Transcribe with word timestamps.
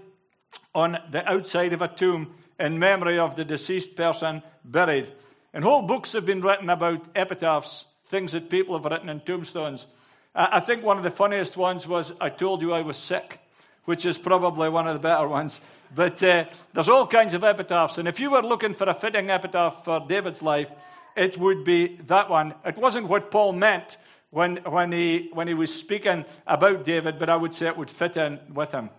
on 0.73 0.97
the 1.11 1.27
outside 1.29 1.71
of 1.71 1.81
a 1.81 1.87
tomb 1.87 2.33
in 2.59 2.79
memory 2.79 3.19
of 3.19 3.35
the 3.35 3.45
deceased 3.45 3.95
person 3.95 4.41
buried. 4.63 5.11
And 5.53 5.63
whole 5.63 5.83
books 5.83 6.13
have 6.13 6.25
been 6.25 6.41
written 6.41 6.69
about 6.69 7.05
epitaphs, 7.15 7.85
things 8.09 8.31
that 8.31 8.49
people 8.49 8.75
have 8.77 8.91
written 8.91 9.09
in 9.09 9.21
tombstones. 9.21 9.85
I 10.33 10.59
think 10.59 10.83
one 10.83 10.97
of 10.97 11.03
the 11.03 11.11
funniest 11.11 11.55
ones 11.55 11.87
was, 11.87 12.11
I 12.19 12.29
told 12.29 12.61
you 12.61 12.73
I 12.73 12.81
was 12.81 12.97
sick, 12.97 13.39
which 13.85 14.05
is 14.05 14.17
probably 14.17 14.67
one 14.69 14.87
of 14.87 14.93
the 14.93 15.07
better 15.07 15.27
ones. 15.27 15.61
But 15.93 16.21
uh, 16.23 16.45
there's 16.73 16.89
all 16.89 17.07
kinds 17.07 17.33
of 17.35 17.43
epitaphs. 17.43 17.97
And 17.97 18.07
if 18.07 18.19
you 18.19 18.31
were 18.31 18.41
looking 18.41 18.73
for 18.73 18.89
a 18.89 18.93
fitting 18.93 19.29
epitaph 19.29 19.85
for 19.85 20.05
David's 20.05 20.41
life, 20.41 20.67
it 21.15 21.37
would 21.37 21.63
be 21.63 21.97
that 22.07 22.29
one. 22.29 22.53
It 22.65 22.77
wasn't 22.77 23.07
what 23.07 23.31
Paul 23.31 23.53
meant 23.53 23.97
when, 24.31 24.57
when, 24.57 24.91
he, 24.91 25.29
when 25.33 25.47
he 25.47 25.53
was 25.53 25.73
speaking 25.73 26.25
about 26.45 26.83
David, 26.83 27.17
but 27.19 27.29
I 27.29 27.35
would 27.35 27.53
say 27.53 27.67
it 27.67 27.77
would 27.77 27.89
fit 27.89 28.17
in 28.17 28.39
with 28.53 28.71
him. 28.71 28.89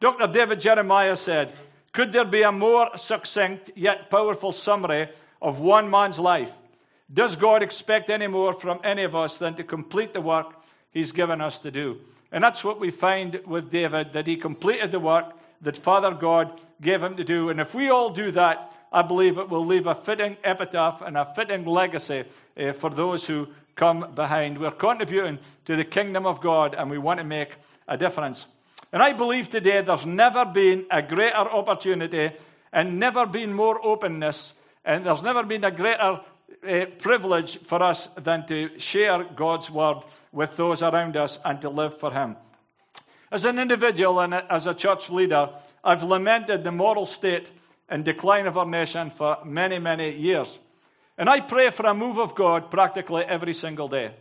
Dr. 0.00 0.26
David 0.28 0.60
Jeremiah 0.60 1.16
said, 1.16 1.52
Could 1.92 2.12
there 2.12 2.24
be 2.24 2.42
a 2.42 2.52
more 2.52 2.96
succinct 2.96 3.70
yet 3.74 4.10
powerful 4.10 4.52
summary 4.52 5.08
of 5.42 5.60
one 5.60 5.90
man's 5.90 6.18
life? 6.18 6.52
Does 7.12 7.36
God 7.36 7.62
expect 7.62 8.10
any 8.10 8.26
more 8.26 8.52
from 8.52 8.80
any 8.84 9.02
of 9.02 9.16
us 9.16 9.38
than 9.38 9.54
to 9.56 9.64
complete 9.64 10.12
the 10.12 10.20
work 10.20 10.54
he's 10.90 11.12
given 11.12 11.40
us 11.40 11.58
to 11.60 11.70
do? 11.70 11.98
And 12.30 12.44
that's 12.44 12.62
what 12.62 12.78
we 12.78 12.90
find 12.90 13.40
with 13.46 13.70
David, 13.70 14.12
that 14.12 14.26
he 14.26 14.36
completed 14.36 14.92
the 14.92 15.00
work 15.00 15.34
that 15.62 15.76
Father 15.76 16.12
God 16.12 16.60
gave 16.80 17.02
him 17.02 17.16
to 17.16 17.24
do. 17.24 17.48
And 17.48 17.60
if 17.60 17.74
we 17.74 17.88
all 17.90 18.10
do 18.10 18.30
that, 18.32 18.72
I 18.92 19.02
believe 19.02 19.38
it 19.38 19.48
will 19.48 19.66
leave 19.66 19.86
a 19.86 19.94
fitting 19.94 20.36
epitaph 20.44 21.02
and 21.02 21.16
a 21.16 21.32
fitting 21.34 21.64
legacy 21.64 22.24
uh, 22.56 22.72
for 22.72 22.90
those 22.90 23.26
who 23.26 23.48
come 23.74 24.12
behind. 24.14 24.58
We're 24.58 24.70
contributing 24.70 25.38
to 25.66 25.76
the 25.76 25.84
kingdom 25.84 26.26
of 26.26 26.40
God 26.40 26.74
and 26.74 26.90
we 26.90 26.98
want 26.98 27.18
to 27.18 27.24
make 27.24 27.50
a 27.86 27.96
difference. 27.96 28.46
And 28.92 29.02
I 29.02 29.12
believe 29.12 29.50
today 29.50 29.82
there's 29.82 30.06
never 30.06 30.44
been 30.44 30.86
a 30.90 31.02
greater 31.02 31.36
opportunity 31.36 32.30
and 32.72 32.98
never 32.98 33.26
been 33.26 33.52
more 33.52 33.84
openness, 33.84 34.52
and 34.84 35.06
there's 35.06 35.22
never 35.22 35.42
been 35.42 35.64
a 35.64 35.70
greater 35.70 36.20
uh, 36.66 36.86
privilege 36.98 37.58
for 37.62 37.82
us 37.82 38.08
than 38.16 38.46
to 38.46 38.78
share 38.78 39.24
God's 39.24 39.70
word 39.70 39.98
with 40.32 40.56
those 40.56 40.82
around 40.82 41.16
us 41.16 41.38
and 41.44 41.60
to 41.60 41.70
live 41.70 41.98
for 41.98 42.12
Him. 42.12 42.36
As 43.30 43.44
an 43.44 43.58
individual 43.58 44.20
and 44.20 44.34
as 44.34 44.66
a 44.66 44.74
church 44.74 45.10
leader, 45.10 45.50
I've 45.84 46.02
lamented 46.02 46.64
the 46.64 46.72
moral 46.72 47.06
state 47.06 47.50
and 47.88 48.04
decline 48.04 48.46
of 48.46 48.56
our 48.56 48.66
nation 48.66 49.10
for 49.10 49.38
many, 49.44 49.78
many 49.78 50.16
years. 50.16 50.58
And 51.16 51.28
I 51.28 51.40
pray 51.40 51.70
for 51.70 51.86
a 51.86 51.94
move 51.94 52.18
of 52.18 52.34
God 52.34 52.70
practically 52.70 53.24
every 53.24 53.54
single 53.54 53.88
day. 53.88 54.12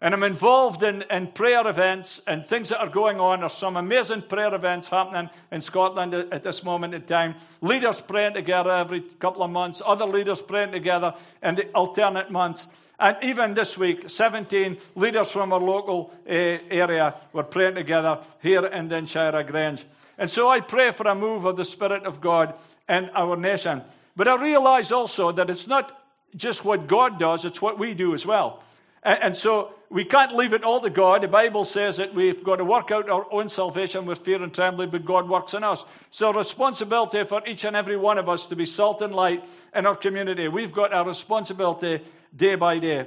And 0.00 0.12
I'm 0.12 0.22
involved 0.22 0.82
in, 0.82 1.02
in 1.10 1.28
prayer 1.28 1.66
events 1.66 2.20
and 2.26 2.44
things 2.44 2.68
that 2.68 2.80
are 2.80 2.90
going 2.90 3.20
on. 3.20 3.40
There's 3.40 3.54
some 3.54 3.76
amazing 3.76 4.22
prayer 4.22 4.54
events 4.54 4.88
happening 4.88 5.30
in 5.50 5.62
Scotland 5.62 6.12
at, 6.12 6.42
this 6.42 6.62
moment 6.62 6.92
in 6.92 7.02
time. 7.02 7.36
Leaders 7.62 8.00
praying 8.02 8.34
together 8.34 8.70
every 8.70 9.00
couple 9.00 9.42
of 9.42 9.50
months, 9.50 9.80
other 9.86 10.04
leaders 10.04 10.42
praying 10.42 10.72
together 10.72 11.14
in 11.42 11.54
the 11.54 11.68
alternate 11.68 12.30
months. 12.30 12.66
And 12.98 13.16
even 13.22 13.54
this 13.54 13.78
week, 13.78 14.10
17 14.10 14.76
leaders 14.94 15.30
from 15.30 15.52
our 15.52 15.60
local 15.60 16.12
uh, 16.28 16.32
area 16.32 17.14
were 17.32 17.42
praying 17.42 17.76
together 17.76 18.20
here 18.42 18.66
in 18.66 18.88
Dinshire 18.88 19.42
Grange. 19.46 19.86
And 20.18 20.30
so 20.30 20.48
I 20.48 20.60
pray 20.60 20.92
for 20.92 21.08
a 21.08 21.14
move 21.14 21.44
of 21.44 21.56
the 21.56 21.64
Spirit 21.64 22.04
of 22.04 22.20
God 22.20 22.54
in 22.88 23.10
our 23.14 23.36
nation. 23.36 23.82
But 24.16 24.28
I 24.28 24.36
realize 24.36 24.92
also 24.92 25.32
that 25.32 25.50
it's 25.50 25.66
not 25.66 26.00
just 26.36 26.64
what 26.64 26.86
God 26.86 27.18
does, 27.18 27.44
it's 27.44 27.62
what 27.62 27.78
we 27.78 27.94
do 27.94 28.14
as 28.14 28.26
well. 28.26 28.62
And, 29.02 29.22
and 29.22 29.36
so 29.36 29.74
we 29.90 30.04
can't 30.04 30.34
leave 30.34 30.52
it 30.52 30.64
all 30.64 30.80
to 30.80 30.90
God. 30.90 31.22
The 31.22 31.28
Bible 31.28 31.64
says 31.64 31.98
that 31.98 32.14
we've 32.14 32.42
got 32.42 32.56
to 32.56 32.64
work 32.64 32.90
out 32.90 33.08
our 33.08 33.26
own 33.30 33.48
salvation 33.48 34.06
with 34.06 34.18
fear 34.18 34.42
and 34.42 34.52
trembling, 34.52 34.90
but 34.90 35.04
God 35.04 35.28
works 35.28 35.54
in 35.54 35.62
us. 35.62 35.84
So, 36.10 36.32
responsibility 36.32 37.24
for 37.24 37.46
each 37.46 37.64
and 37.64 37.76
every 37.76 37.96
one 37.96 38.18
of 38.18 38.28
us 38.28 38.46
to 38.46 38.56
be 38.56 38.66
salt 38.66 39.02
and 39.02 39.14
light 39.14 39.44
in 39.74 39.86
our 39.86 39.96
community. 39.96 40.48
We've 40.48 40.72
got 40.72 40.96
a 40.96 41.08
responsibility 41.08 42.04
day 42.34 42.54
by 42.56 42.78
day. 42.78 43.06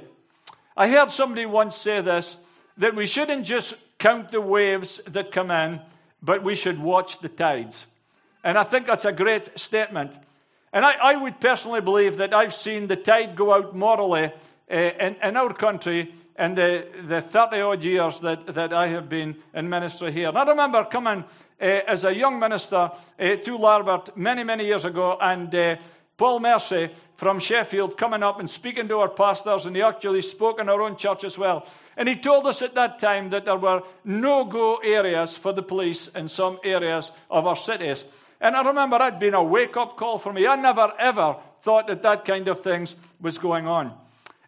I 0.76 0.88
heard 0.88 1.10
somebody 1.10 1.44
once 1.44 1.76
say 1.76 2.00
this 2.00 2.36
that 2.78 2.94
we 2.94 3.06
shouldn't 3.06 3.44
just 3.44 3.74
count 3.98 4.30
the 4.30 4.40
waves 4.40 5.00
that 5.08 5.32
come 5.32 5.50
in, 5.50 5.80
but 6.22 6.44
we 6.44 6.54
should 6.54 6.78
watch 6.78 7.18
the 7.18 7.28
tides. 7.28 7.84
And 8.44 8.58
I 8.58 8.62
think 8.62 8.86
that's 8.86 9.04
a 9.04 9.12
great 9.12 9.58
statement. 9.58 10.12
And 10.72 10.84
I, 10.84 10.92
I 10.92 11.16
would 11.16 11.40
personally 11.40 11.80
believe 11.80 12.18
that 12.18 12.34
I've 12.34 12.54
seen 12.54 12.86
the 12.86 12.96
tide 12.96 13.36
go 13.36 13.54
out 13.54 13.74
morally 13.74 14.32
uh, 14.70 14.74
in, 14.74 15.16
in 15.22 15.36
our 15.36 15.52
country 15.54 16.12
in 16.38 16.54
the, 16.54 16.86
the 17.06 17.20
30 17.20 17.60
odd 17.60 17.82
years 17.82 18.20
that, 18.20 18.54
that 18.54 18.72
I 18.72 18.88
have 18.88 19.08
been 19.08 19.36
in 19.54 19.68
ministry 19.68 20.12
here. 20.12 20.28
And 20.28 20.38
I 20.38 20.44
remember 20.44 20.84
coming 20.84 21.24
uh, 21.60 21.64
as 21.64 22.04
a 22.04 22.14
young 22.14 22.38
minister 22.38 22.76
uh, 22.76 22.92
to 23.18 23.58
Larbert 23.58 24.16
many, 24.16 24.44
many 24.44 24.64
years 24.64 24.84
ago, 24.84 25.18
and 25.20 25.52
uh, 25.52 25.76
Paul 26.16 26.40
Mercy 26.40 26.90
from 27.16 27.40
Sheffield 27.40 27.96
coming 27.96 28.22
up 28.22 28.38
and 28.38 28.48
speaking 28.48 28.88
to 28.88 28.98
our 28.98 29.08
pastors, 29.08 29.66
and 29.66 29.74
he 29.74 29.82
actually 29.82 30.22
spoke 30.22 30.60
in 30.60 30.68
our 30.68 30.82
own 30.82 30.96
church 30.96 31.24
as 31.24 31.36
well. 31.36 31.66
And 31.96 32.08
he 32.08 32.16
told 32.16 32.46
us 32.46 32.62
at 32.62 32.74
that 32.74 32.98
time 32.98 33.30
that 33.30 33.44
there 33.44 33.56
were 33.56 33.82
no 34.04 34.44
go 34.44 34.76
areas 34.76 35.36
for 35.36 35.52
the 35.52 35.62
police 35.62 36.08
in 36.08 36.28
some 36.28 36.58
areas 36.62 37.10
of 37.30 37.46
our 37.46 37.56
cities. 37.56 38.04
And 38.40 38.56
I 38.56 38.62
remember 38.62 38.98
that 38.98 39.18
being 39.18 39.34
a 39.34 39.42
wake 39.42 39.76
up 39.76 39.96
call 39.96 40.18
for 40.18 40.32
me. 40.32 40.46
I 40.46 40.56
never 40.56 40.92
ever 40.98 41.36
thought 41.62 41.88
that 41.88 42.02
that 42.02 42.24
kind 42.24 42.48
of 42.48 42.62
things 42.62 42.94
was 43.20 43.38
going 43.38 43.66
on. 43.66 43.92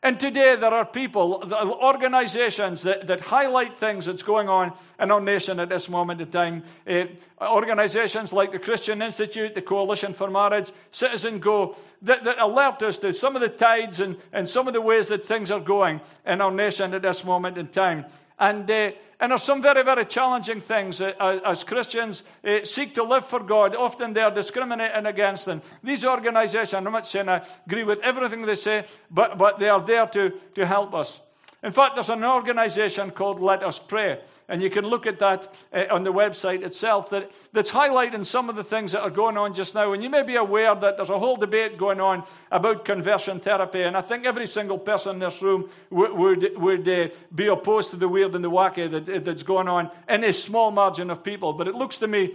And 0.03 0.19
today 0.19 0.57
there 0.57 0.73
are 0.73 0.87
people, 0.87 1.53
organizations 1.53 2.83
that, 2.83 3.07
that 3.09 3.21
highlight 3.21 3.79
things 3.79 4.07
that's 4.07 4.23
going 4.23 4.49
on 4.49 4.73
in 4.99 5.11
our 5.11 5.21
nation 5.21 5.61
at 5.61 5.69
this 5.69 5.91
moment 5.91 6.23
in 6.23 6.31
time. 6.31 6.63
Uh, 6.89 7.05
organizations 7.43 8.33
like 8.33 8.51
the 8.51 8.59
Christian 8.59 9.03
Institute, 9.03 9.55
the 9.55 9.61
Coalition 9.61 10.15
for 10.15 10.31
Marriage, 10.31 10.73
Citizen 10.91 11.39
Go, 11.39 11.77
that, 12.01 12.25
that 12.25 12.39
alert 12.39 12.83
us 12.83 12.97
to 12.99 13.13
some 13.13 13.37
of 13.37 13.43
the 13.43 13.51
tides 13.51 14.01
and, 14.01 14.17
and 14.33 14.49
some 14.49 14.67
of 14.67 14.73
the 14.73 14.81
ways 14.81 15.09
that 15.09 15.27
things 15.27 15.51
are 15.51 15.61
going 15.61 16.01
in 16.25 16.41
our 16.41 16.51
nation 16.51 16.95
at 16.95 17.03
this 17.03 17.23
moment 17.23 17.59
in 17.59 17.69
time. 17.69 18.07
And 18.41 18.69
uh, 18.69 18.91
and 19.21 19.33
there's 19.33 19.43
some 19.43 19.61
very, 19.61 19.85
very 19.85 20.07
challenging 20.07 20.63
things 20.63 21.03
uh, 21.03 21.41
as 21.45 21.63
Christians 21.63 22.25
uh, 22.43 22.65
seek 22.65 22.95
to 22.95 23.03
live 23.03 23.27
for 23.27 23.41
God. 23.41 23.77
Often 23.77 24.15
they 24.15 24.23
are 24.23 24.31
discriminating 24.31 25.05
against 25.05 25.45
them. 25.45 25.61
These 25.85 26.07
organizations, 26.07 26.73
I'm 26.73 26.85
not 26.85 27.07
saying 27.07 27.29
I 27.29 27.45
agree 27.67 27.85
with 27.85 27.99
everything 28.01 28.47
they 28.47 28.55
say, 28.55 28.87
but, 29.11 29.37
but 29.37 29.59
they 29.59 29.69
are 29.69 29.83
there 29.83 30.07
to, 30.07 30.31
to 30.55 30.67
help 30.67 30.95
us. 30.95 31.21
In 31.63 31.71
fact, 31.73 31.97
there's 31.97 32.09
an 32.09 32.25
organization 32.25 33.11
called 33.11 33.41
Let 33.43 33.63
Us 33.63 33.79
Pray, 33.79 34.21
and 34.51 34.61
you 34.61 34.69
can 34.69 34.85
look 34.85 35.07
at 35.07 35.21
that 35.21 35.55
uh, 35.73 35.85
on 35.91 36.05
the 36.05 36.13
website 36.13 36.63
itself 36.63 37.09
that, 37.11 37.31
that's 37.53 37.71
highlighting 37.71 38.27
some 38.27 38.51
of 38.51 38.57
the 38.57 38.65
things 38.65 38.93
that 38.93 39.01
are 39.01 39.11
going 39.11 39.39
on 39.39 39.55
just 39.55 39.75
now. 39.75 39.93
And 39.93 40.03
you 40.03 40.11
may 40.11 40.23
be 40.23 40.37
aware 40.37 40.75
that 40.75 40.97
there's 40.97 41.09
a 41.09 41.19
whole 41.19 41.37
debate 41.37 41.79
going 41.79 42.01
on 42.01 42.25
about 42.51 42.85
conversion 42.85 43.41
therapy, 43.41 43.83
and 43.83 43.97
I 43.97 44.01
think 44.01 44.27
every 44.27 44.47
single 44.47 44.79
person 44.79 45.15
in 45.15 45.19
this 45.21 45.41
room 45.41 45.71
would, 45.91 46.13
would, 46.13 46.57
would 46.57 46.89
uh, 46.89 47.09
be 47.35 47.47
opposed 47.47 47.91
to 47.91 47.97
the 47.97 48.09
weird 48.09 48.35
and 48.35 48.45
the 48.45 48.51
wacky 48.51 48.91
that, 48.91 49.25
that's 49.25 49.45
going 49.45 49.69
on 49.69 49.91
in 50.09 50.25
a 50.25 50.33
small 50.33 50.71
margin 50.71 51.11
of 51.11 51.23
people. 51.23 51.53
But 51.53 51.69
it 51.69 51.75
looks 51.75 51.97
to 51.99 52.09
me 52.09 52.35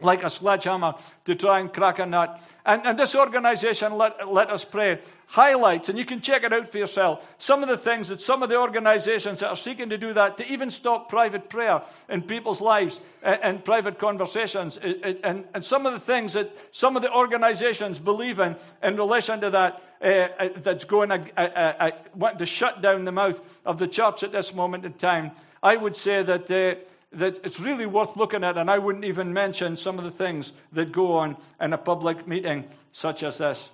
like 0.00 0.22
a 0.22 0.30
sledgehammer 0.30 0.94
to 1.24 1.34
try 1.34 1.60
and 1.60 1.72
crack 1.72 1.98
a 1.98 2.06
nut. 2.06 2.40
And, 2.64 2.86
and 2.86 2.98
this 2.98 3.14
organization, 3.14 3.96
let, 3.96 4.32
let 4.32 4.50
Us 4.50 4.64
Pray, 4.64 5.00
highlights, 5.26 5.88
and 5.88 5.98
you 5.98 6.04
can 6.04 6.20
check 6.20 6.44
it 6.44 6.52
out 6.52 6.70
for 6.70 6.78
yourself, 6.78 7.26
some 7.38 7.62
of 7.62 7.68
the 7.68 7.76
things 7.76 8.08
that 8.08 8.22
some 8.22 8.42
of 8.42 8.48
the 8.48 8.58
organizations 8.58 9.40
that 9.40 9.48
are 9.48 9.56
seeking 9.56 9.88
to 9.90 9.98
do 9.98 10.12
that, 10.12 10.36
to 10.36 10.46
even 10.52 10.70
stop 10.70 11.08
private 11.08 11.48
prayer 11.48 11.82
in 12.08 12.22
people's 12.22 12.60
lives 12.60 13.00
and, 13.22 13.40
and 13.42 13.64
private 13.64 13.98
conversations, 13.98 14.76
and, 14.76 15.44
and, 15.52 15.64
some 15.64 15.84
of 15.84 15.92
the 15.92 16.00
things 16.00 16.34
that 16.34 16.54
some 16.70 16.96
of 16.96 17.02
the 17.02 17.12
organizations 17.12 17.98
believe 17.98 18.38
in 18.38 18.56
in 18.82 18.96
relation 18.96 19.40
to 19.40 19.50
that, 19.50 19.82
uh, 20.00 20.48
that's 20.62 20.84
going 20.84 21.10
uh, 21.10 21.18
uh, 21.36 21.90
want 22.14 22.38
to 22.38 22.46
shut 22.46 22.80
down 22.80 23.04
the 23.04 23.12
mouth 23.12 23.40
of 23.66 23.78
the 23.78 23.88
church 23.88 24.22
at 24.22 24.32
this 24.32 24.54
moment 24.54 24.84
in 24.84 24.92
time. 24.92 25.32
I 25.62 25.76
would 25.76 25.96
say 25.96 26.22
that 26.22 26.50
uh, 26.50 26.80
that 27.12 27.40
it's 27.44 27.58
really 27.58 27.86
worth 27.86 28.16
looking 28.16 28.44
at, 28.44 28.58
and 28.58 28.70
I 28.70 28.78
wouldn't 28.78 29.04
even 29.04 29.32
mention 29.32 29.76
some 29.76 29.98
of 29.98 30.04
the 30.04 30.10
things 30.10 30.52
that 30.72 30.92
go 30.92 31.16
on 31.16 31.36
in 31.60 31.72
a 31.72 31.78
public 31.78 32.28
meeting 32.28 32.64
such 32.92 33.22
as 33.22 33.38
this. 33.38 33.70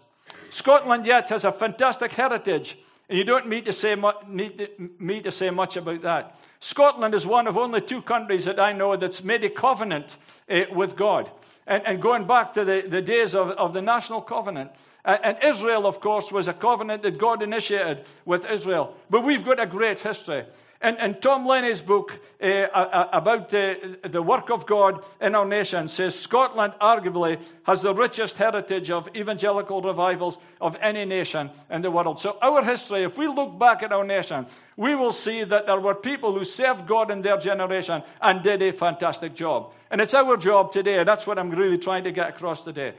Scotland 0.51 1.07
yet 1.07 1.29
has 1.31 1.45
a 1.45 1.53
fantastic 1.53 2.13
heritage, 2.13 2.79
and 3.09 3.19
you 3.19 3.25
don't 3.25 3.49
need 3.49 3.65
to 3.65 3.73
say, 3.73 3.97
need 4.29 4.71
me 4.99 5.21
to 5.21 5.31
say 5.31 5.51
much 5.51 5.77
about 5.77 6.03
that. 6.03 6.37
Scotland 6.61 7.15
is 7.15 7.27
one 7.27 7.47
of 7.47 7.59
only 7.59 7.81
two 7.81 8.01
countries 8.01 8.47
that 8.47 8.59
I 8.59 8.73
know 8.73 8.97
that's 8.97 9.23
made 9.23 9.45
a 9.45 9.51
covenant 9.51 10.17
uh, 10.49 10.63
with 10.73 10.97
God. 10.97 11.31
And, 11.67 11.85
and, 11.87 12.01
going 12.01 12.27
back 12.27 12.55
to 12.55 12.65
the, 12.65 12.85
the 12.87 13.03
days 13.03 13.35
of, 13.35 13.51
of 13.51 13.75
the 13.75 13.83
national 13.83 14.23
covenant. 14.23 14.71
and 15.05 15.37
Israel, 15.43 15.87
of 15.87 16.01
course, 16.01 16.31
was 16.31 16.47
a 16.47 16.53
covenant 16.53 17.03
that 17.03 17.19
God 17.19 17.43
initiated 17.43 18.05
with 18.25 18.49
Israel. 18.51 18.95
But 19.11 19.25
we've 19.25 19.45
got 19.45 19.61
a 19.61 19.67
great 19.67 20.01
history. 20.01 20.45
And, 20.81 20.99
and 20.99 21.21
Tom 21.23 21.47
Lennie's 21.47 21.81
book 21.81 22.12
uh, 22.43 22.47
uh, 22.47 22.69
uh 22.75 23.09
about 23.12 23.49
the, 23.49 23.99
the 24.03 24.23
work 24.23 24.50
of 24.50 24.67
God 24.67 25.03
in 25.21 25.35
our 25.35 25.47
nation 25.47 25.88
says 25.88 26.15
Scotland 26.15 26.75
arguably 26.81 27.41
has 27.62 27.81
the 27.81 27.94
richest 27.94 28.37
heritage 28.37 28.91
of 28.91 29.09
evangelical 29.17 29.81
revivals 29.81 30.38
of 30.61 30.76
any 30.81 31.05
nation 31.05 31.50
in 31.71 31.82
the 31.82 31.91
world. 31.91 32.21
So, 32.21 32.37
our 32.43 32.62
history, 32.62 33.05
if 33.05 33.17
we 33.17 33.29
look 33.29 33.59
back 33.59 33.82
at 33.82 33.93
our 33.93 34.05
nation, 34.05 34.47
we 34.76 34.94
will 34.94 35.12
see 35.12 35.44
that 35.44 35.67
there 35.67 35.81
were 35.81 35.94
people 35.94 36.35
who 36.35 36.44
served 36.44 36.87
God 36.87 37.11
in 37.11 37.23
their 37.23 37.38
generation 37.38 38.03
and 38.20 38.43
did 38.43 38.61
a 38.62 38.73
fantastic 38.73 39.35
job. 39.35 39.73
And 39.91 40.00
it's 40.00 40.15
our 40.15 40.37
job 40.37 40.73
today. 40.73 41.03
That's 41.05 41.27
what 41.27 41.38
I'm 41.38 41.50
really 41.50 41.79
trying 41.79 42.05
to 42.05 42.12
get 42.12 42.29
across 42.29 42.65
today. 42.65 42.94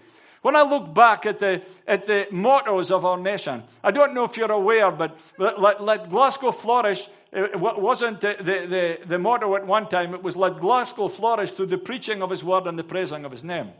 When 0.46 0.56
I 0.56 0.62
look 0.62 0.94
back 0.94 1.26
at 1.26 1.40
the, 1.40 1.64
at 1.88 2.06
the 2.06 2.28
mottos 2.30 2.92
of 2.92 3.04
our 3.04 3.18
nation, 3.18 3.64
I 3.84 3.90
don't 3.90 4.14
know 4.14 4.26
if 4.26 4.38
you're 4.38 4.52
aware, 4.52 4.92
but 4.92 5.18
let, 5.40 5.82
let 5.82 6.08
Glasgow 6.12 6.52
flourish 6.52 7.08
it 7.34 7.60
wasn't 7.60 8.22
the, 8.22 8.36
the, 8.40 9.00
the, 9.08 9.18
motto 9.18 9.56
at 9.56 9.66
one 9.66 9.90
time, 9.90 10.14
it 10.14 10.22
was 10.22 10.38
let 10.38 10.60
Glasgow 10.60 11.08
flourish 11.08 11.54
through 11.54 11.66
the 11.66 11.80
preaching 11.80 12.22
of 12.22 12.30
his 12.30 12.44
word 12.44 12.68
and 12.68 12.78
the 12.78 12.84
praising 12.84 13.26
of 13.26 13.32
his 13.32 13.44
name. 13.44 13.72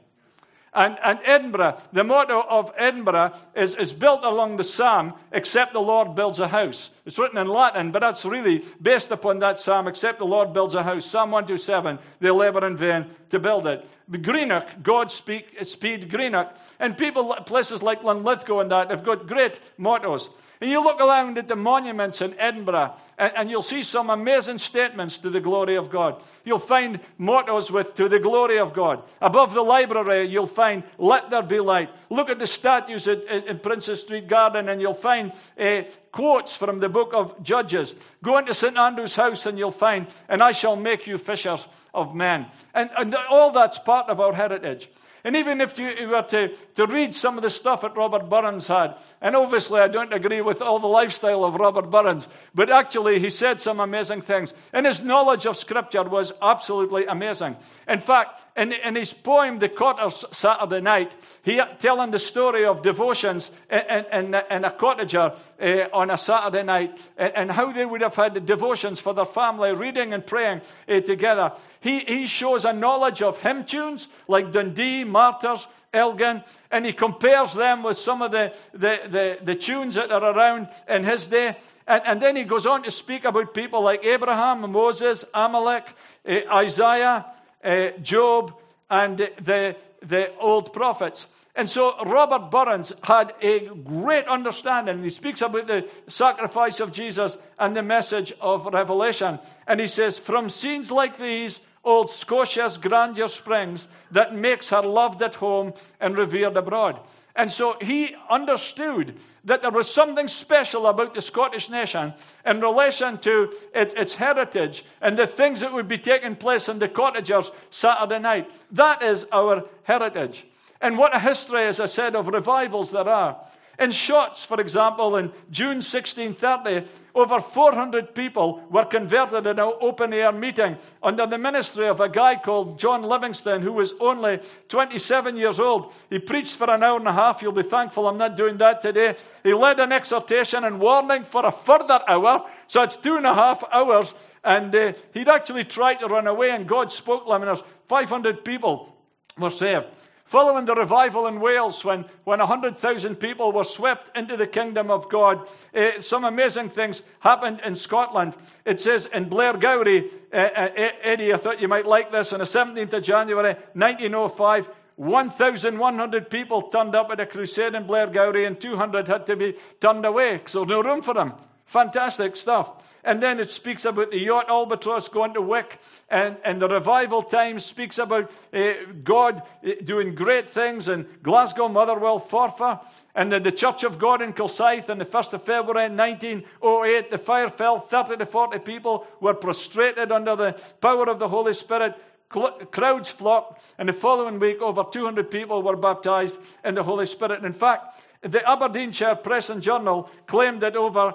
And, 0.74 0.98
and 1.04 1.20
Edinburgh, 1.24 1.84
the 1.94 2.04
motto 2.04 2.42
of 2.50 2.72
Edinburgh 2.76 3.34
is, 3.56 3.76
is 3.76 3.94
built 3.94 4.24
along 4.24 4.58
the 4.58 4.64
psalm, 4.64 5.14
except 5.32 5.72
the 5.72 5.82
Lord 5.82 6.16
builds 6.16 6.40
a 6.40 6.48
house. 6.48 6.90
It's 7.06 7.20
written 7.20 7.38
in 7.38 7.48
Latin, 7.48 7.92
but 7.92 8.00
that's 8.00 8.26
really 8.26 8.66
based 8.82 9.12
upon 9.12 9.38
that 9.40 9.60
psalm, 9.60 9.88
except 9.88 10.18
the 10.18 10.26
Lord 10.26 10.54
builds 10.54 10.74
a 10.74 10.82
house. 10.82 11.06
Psalm 11.06 11.30
127, 11.30 12.00
they 12.20 12.32
labor 12.32 12.66
in 12.66 12.76
vain 12.76 13.06
to 13.30 13.38
build 13.38 13.68
it. 13.68 13.88
Greenock, 14.10 14.82
God 14.82 15.12
speak, 15.12 15.56
speed 15.64 16.10
Greenock. 16.10 16.56
And 16.80 16.98
people, 16.98 17.36
places 17.46 17.84
like 17.84 18.04
Linlithgow 18.04 18.60
and 18.60 18.72
that, 18.72 18.90
have 18.90 19.04
got 19.04 19.28
great 19.28 19.60
mottos. 19.78 20.30
And 20.62 20.72
you 20.72 20.84
look 20.84 21.02
around 21.02 21.38
at 21.38 21.48
the 21.48 21.56
monuments 21.56 22.22
in 22.22 22.34
Edinburgh, 22.40 22.94
and, 23.18 23.34
and, 23.36 23.50
you'll 23.50 23.62
see 23.62 23.84
some 23.84 24.10
amazing 24.10 24.58
statements 24.58 25.18
to 25.20 25.30
the 25.30 25.40
glory 25.40 25.76
of 25.76 25.90
God. 25.90 26.24
You'll 26.44 26.60
find 26.60 27.00
mottos 27.18 27.72
with 27.72 27.94
to 27.96 28.10
the 28.10 28.20
glory 28.20 28.58
of 28.60 28.74
God. 28.74 29.04
Above 29.22 29.54
the 29.54 29.62
library, 29.62 30.28
you'll 30.28 30.48
find 30.48 30.84
let 30.98 31.30
there 31.30 31.44
be 31.44 31.60
light. 31.60 31.90
Look 32.10 32.30
at 32.30 32.40
the 32.40 32.48
statues 32.48 33.08
at, 33.08 33.26
at, 33.26 33.48
in 33.48 33.60
Princes 33.60 34.02
Street 34.02 34.28
Garden, 34.28 34.70
and 34.70 34.82
you'll 34.82 34.94
find 34.94 35.34
uh, 35.60 35.84
quotes 36.16 36.56
from 36.56 36.80
the 36.80 36.88
book 36.88 37.12
of 37.14 37.44
Judges. 37.44 37.94
Go 38.24 38.38
into 38.38 38.54
St. 38.54 38.78
Andrew's 38.78 39.18
house, 39.18 39.46
and 39.46 39.58
you'll 39.58 39.70
find, 39.70 40.08
and 40.30 40.42
I 40.42 40.54
shall 40.54 40.78
make 40.78 41.08
you 41.08 41.18
fishers 41.18 41.68
of 41.94 42.16
men. 42.16 42.46
And, 42.74 42.90
and 42.98 43.14
all 43.30 43.52
that's 43.52 43.80
part 43.80 44.08
of 44.08 44.22
our 44.22 44.32
heritage. 44.32 44.90
And 45.26 45.36
even 45.36 45.60
if 45.60 45.78
you 45.78 46.08
were 46.08 46.22
to, 46.22 46.56
to 46.76 46.88
read 46.88 47.14
some 47.14 47.38
of 47.38 47.44
the 47.44 47.50
stuff 47.50 47.82
that 47.82 47.98
Robert 47.98 48.30
Burns 48.30 48.68
had, 48.68 48.96
and 49.22 49.36
obviously 49.36 49.82
I 49.82 49.90
don't 49.90 50.14
agree 50.14 50.40
with 50.40 50.62
all 50.62 50.80
the 50.80 50.88
lifestyle 50.88 51.44
of 51.44 51.56
Robert 51.56 51.90
Burns, 51.90 52.30
but 52.54 52.70
actually 52.70 53.20
he 53.20 53.30
said 53.30 53.60
some 53.60 53.82
amazing 53.82 54.22
things. 54.22 54.54
And 54.72 54.86
his 54.86 55.02
knowledge 55.02 55.46
of 55.46 55.58
Scripture 55.58 56.04
was 56.04 56.32
absolutely 56.42 57.08
amazing. 57.08 57.58
In 57.90 58.00
fact, 58.00 58.40
in, 58.56 58.72
in 58.72 58.96
his 58.96 59.12
poem, 59.12 59.60
The 59.60 59.68
Cotter's 59.68 60.24
Saturday 60.32 60.80
Night, 60.80 61.12
he 61.44 61.62
telling 61.80 62.12
the 62.12 62.20
story 62.20 62.66
of 62.66 62.82
devotions 62.82 63.52
in, 63.70 64.06
in, 64.14 64.26
in 64.50 64.64
a 64.64 64.72
cottager 64.72 65.38
uh, 65.62 65.96
on 65.96 66.10
a 66.10 66.18
Saturday 66.18 66.64
night 66.64 67.06
and, 67.18 67.34
and, 67.36 67.52
how 67.52 67.74
they 67.74 67.86
would 67.86 68.02
have 68.02 68.16
had 68.16 68.46
devotions 68.46 69.02
for 69.02 69.14
their 69.14 69.26
family, 69.26 69.74
reading 69.74 70.14
and 70.14 70.26
praying 70.26 70.62
uh, 70.88 71.02
together. 71.02 71.52
He, 71.82 72.00
he 72.00 72.28
shows 72.28 72.64
a 72.64 72.72
knowledge 72.72 73.22
of 73.22 73.40
hymn 73.40 73.66
tunes 73.66 74.08
like 74.28 74.54
Dundee, 74.54 75.04
Martyrs, 75.04 75.68
Elgin, 75.94 76.42
and 76.72 76.86
he 76.86 76.94
compares 76.94 77.54
them 77.54 77.84
with 77.84 77.98
some 77.98 78.22
of 78.22 78.32
the, 78.32 78.54
the, 78.72 79.00
the, 79.10 79.38
the 79.44 79.56
tunes 79.56 79.96
that 79.96 80.14
are 80.14 80.34
around 80.34 80.70
in 80.88 81.04
his 81.04 81.28
day. 81.28 81.58
And, 81.88 82.02
and, 82.06 82.22
then 82.22 82.36
he 82.36 82.44
goes 82.44 82.66
on 82.66 82.84
to 82.84 82.92
speak 82.92 83.26
about 83.26 83.54
people 83.54 83.84
like 83.84 84.04
Abraham, 84.04 84.72
Moses, 84.72 85.26
Amalek, 85.34 85.86
uh, 86.28 86.40
Isaiah, 86.52 87.26
uh, 87.66 87.90
Job, 88.02 88.54
and 88.90 89.18
the, 89.18 89.76
the 90.02 90.36
old 90.38 90.72
prophets. 90.72 91.26
And 91.56 91.70
so 91.70 91.96
Robert 92.04 92.52
Burns 92.52 92.94
had 93.04 93.34
a 93.42 93.68
great 93.68 94.28
understanding. 94.28 95.02
He 95.04 95.10
speaks 95.10 95.42
about 95.42 95.68
the 95.68 95.88
sacrifice 96.08 96.82
of 96.82 96.92
Jesus 96.92 97.38
and 97.58 97.76
the 97.76 97.84
message 97.84 98.34
of 98.42 98.66
Revelation. 98.66 99.40
And 99.66 99.80
he 99.80 99.88
says, 99.88 100.20
From 100.20 100.50
scenes 100.50 100.92
like 100.92 101.18
these, 101.18 101.62
old 101.86 102.10
Scotia's 102.10 102.78
grandeur 102.78 103.30
springs 103.30 103.88
that 104.12 104.36
makes 104.36 104.70
her 104.70 104.82
loved 104.82 105.22
at 105.22 105.36
home 105.36 105.74
and 106.02 106.18
revered 106.18 106.58
abroad. 106.58 107.00
And 107.36 107.52
so 107.52 107.76
he 107.82 108.16
understood 108.30 109.18
that 109.44 109.62
there 109.62 109.72
was 109.72 109.94
something 109.94 110.28
special 110.28 110.88
about 110.88 111.14
the 111.14 111.22
Scottish 111.22 111.70
nation 111.70 112.14
in 112.46 112.62
relation 112.62 113.18
to 113.20 113.54
it, 113.74 113.94
its 113.98 114.16
heritage 114.16 114.86
and 115.02 115.18
the 115.18 115.28
things 115.28 115.60
that 115.60 115.74
would 115.74 115.88
be 115.88 115.98
taking 115.98 116.36
place 116.36 116.70
in 116.70 116.80
the 116.80 116.88
cottagers 116.88 117.52
Saturday 117.70 118.20
night. 118.20 118.50
That 118.72 119.04
is 119.04 119.26
our 119.34 119.66
heritage. 119.84 120.46
And 120.80 120.98
what 120.98 121.16
a 121.16 121.20
history, 121.20 121.64
as 121.64 121.80
I 121.80 121.88
said, 121.88 122.16
of 122.16 122.28
revivals 122.28 122.92
there 122.92 123.10
are. 123.10 123.38
In 123.78 123.90
Shotts, 123.92 124.46
for 124.46 124.60
example, 124.62 125.18
in 125.18 125.32
June 125.52 125.82
1630, 125.82 126.88
over 127.14 127.40
400 127.40 128.16
people 128.16 128.64
were 128.70 128.86
converted 128.86 129.46
in 129.46 129.60
an 129.60 129.74
open 129.82 130.14
air 130.14 130.32
meeting 130.32 130.78
under 131.04 131.26
the 131.26 131.38
ministry 131.38 131.88
of 131.88 132.00
a 132.00 132.10
guy 132.10 132.36
called 132.36 132.80
John 132.80 133.04
Livingston, 133.04 133.62
who 133.62 133.74
was 133.74 133.94
only 134.00 134.40
27 134.70 135.38
years 135.38 135.60
old. 135.60 135.94
He 136.10 136.20
preached 136.20 136.56
for 136.56 136.70
an 136.70 136.84
hour 136.84 136.98
and 136.98 137.08
a 137.08 137.14
half. 137.14 137.42
You'll 137.42 137.52
be 137.52 137.64
thankful 137.64 138.08
I'm 138.08 138.18
not 138.18 138.38
doing 138.38 138.58
that 138.58 138.82
today. 138.82 139.16
He 139.44 139.54
led 139.54 139.80
an 139.80 139.92
exhortation 139.92 140.64
and 140.64 140.80
warning 140.80 141.24
for 141.24 141.46
a 141.46 141.52
further 141.52 142.00
hour, 142.08 142.50
so 142.68 142.84
it's 142.84 142.98
two 142.98 143.18
and 143.18 143.26
a 143.26 143.34
half 143.34 143.64
hours. 143.72 144.14
And 144.44 144.74
uh, 144.76 144.94
he'd 145.14 145.28
actually 145.28 145.66
tried 145.66 145.96
to 145.96 146.08
run 146.08 146.28
away, 146.28 146.52
and 146.52 146.68
God 146.68 146.92
spoke 146.92 147.26
to 147.26 147.34
him, 147.34 147.42
and 147.42 147.50
there's 147.50 147.64
500 147.88 148.46
people 148.46 148.96
were 149.38 149.50
saved. 149.50 149.86
Following 150.26 150.66
the 150.66 150.74
revival 150.74 151.28
in 151.28 151.40
Wales, 151.40 151.86
when, 151.86 152.06
when 152.24 152.40
100,000 152.40 153.16
people 153.18 153.52
were 153.52 153.64
swept 153.64 154.16
into 154.18 154.36
the 154.36 154.48
kingdom 154.48 154.90
of 154.90 155.08
God, 155.08 155.48
uh, 155.74 156.02
some 156.02 156.26
amazing 156.26 156.70
things 156.70 157.04
happened 157.20 157.62
in 157.64 157.76
Scotland. 157.76 158.36
It 158.66 158.80
says 158.80 159.08
in 159.14 159.30
Blairgowrie, 159.30 160.12
uh, 160.34 160.36
uh, 160.36 160.70
Eddie, 161.04 161.32
I 161.32 161.38
thought 161.38 161.62
you 161.62 161.68
might 161.68 161.86
like 161.86 162.12
this, 162.12 162.34
on 162.34 162.40
the 162.40 162.46
17th 162.46 162.94
of 162.94 163.04
January 163.04 163.54
1905, 163.74 164.68
1,100 164.96 166.30
people 166.32 166.64
turned 166.64 166.96
up 166.96 167.12
at 167.12 167.20
a 167.20 167.28
crusade 167.28 167.76
in 167.76 167.86
Blairgowrie, 167.86 168.48
and 168.48 168.60
200 168.60 169.08
had 169.08 169.28
to 169.28 169.36
be 169.36 169.56
turned 169.80 170.08
away 170.08 170.38
because 170.38 170.54
there 170.54 170.62
was 170.62 170.70
no 170.70 170.82
room 170.82 171.04
for 171.04 171.14
them. 171.14 171.34
Fantastic 171.66 172.36
stuff. 172.36 172.70
And 173.04 173.22
then 173.22 173.40
it 173.40 173.50
speaks 173.50 173.86
about 173.86 174.12
the 174.12 174.20
yacht 174.20 174.50
Albatross 174.50 175.10
going 175.10 175.34
to 175.34 175.42
Wick, 175.42 175.80
and, 176.10 176.38
and 176.44 176.62
the 176.62 176.68
revival 176.68 177.24
times 177.24 177.66
speaks 177.66 177.98
about 177.98 178.32
uh, 178.54 178.74
God 179.04 179.42
uh, 179.66 179.72
doing 179.84 180.16
great 180.16 180.50
things 180.50 180.88
in 180.88 181.08
Glasgow, 181.24 181.68
Motherwell, 181.68 182.20
Forfar, 182.20 182.86
and 183.16 183.32
then 183.32 183.44
the 183.44 183.52
Church 183.52 183.84
of 183.84 183.98
God 183.98 184.22
in 184.22 184.34
Kilsyth 184.34 184.90
on 184.90 185.00
the 185.00 185.06
1st 185.06 185.34
of 185.34 185.44
February 185.44 185.90
1908. 185.90 187.12
The 187.12 187.18
fire 187.18 187.50
fell, 187.50 187.80
30 187.80 188.18
to 188.18 188.26
40 188.26 188.60
people 188.60 189.08
were 189.20 189.34
prostrated 189.34 190.12
under 190.12 190.36
the 190.36 190.60
power 190.82 191.10
of 191.10 191.20
the 191.20 191.28
Holy 191.28 191.54
Spirit. 191.54 191.96
Crowds 192.30 193.10
flocked, 193.10 193.64
and 193.78 193.90
the 193.90 193.94
following 193.94 194.40
week, 194.40 194.62
over 194.62 194.84
200 194.84 195.32
people 195.32 195.62
were 195.62 195.76
baptized 195.76 196.38
in 196.64 196.76
the 196.76 196.84
Holy 196.84 197.06
Spirit. 197.06 197.38
And 197.38 197.46
In 197.46 197.54
fact, 197.54 198.02
the 198.22 198.48
Aberdeenshire 198.50 199.16
Press 199.16 199.50
and 199.52 199.62
Journal 199.62 200.10
claimed 200.26 200.62
that 200.62 200.76
over 200.76 201.14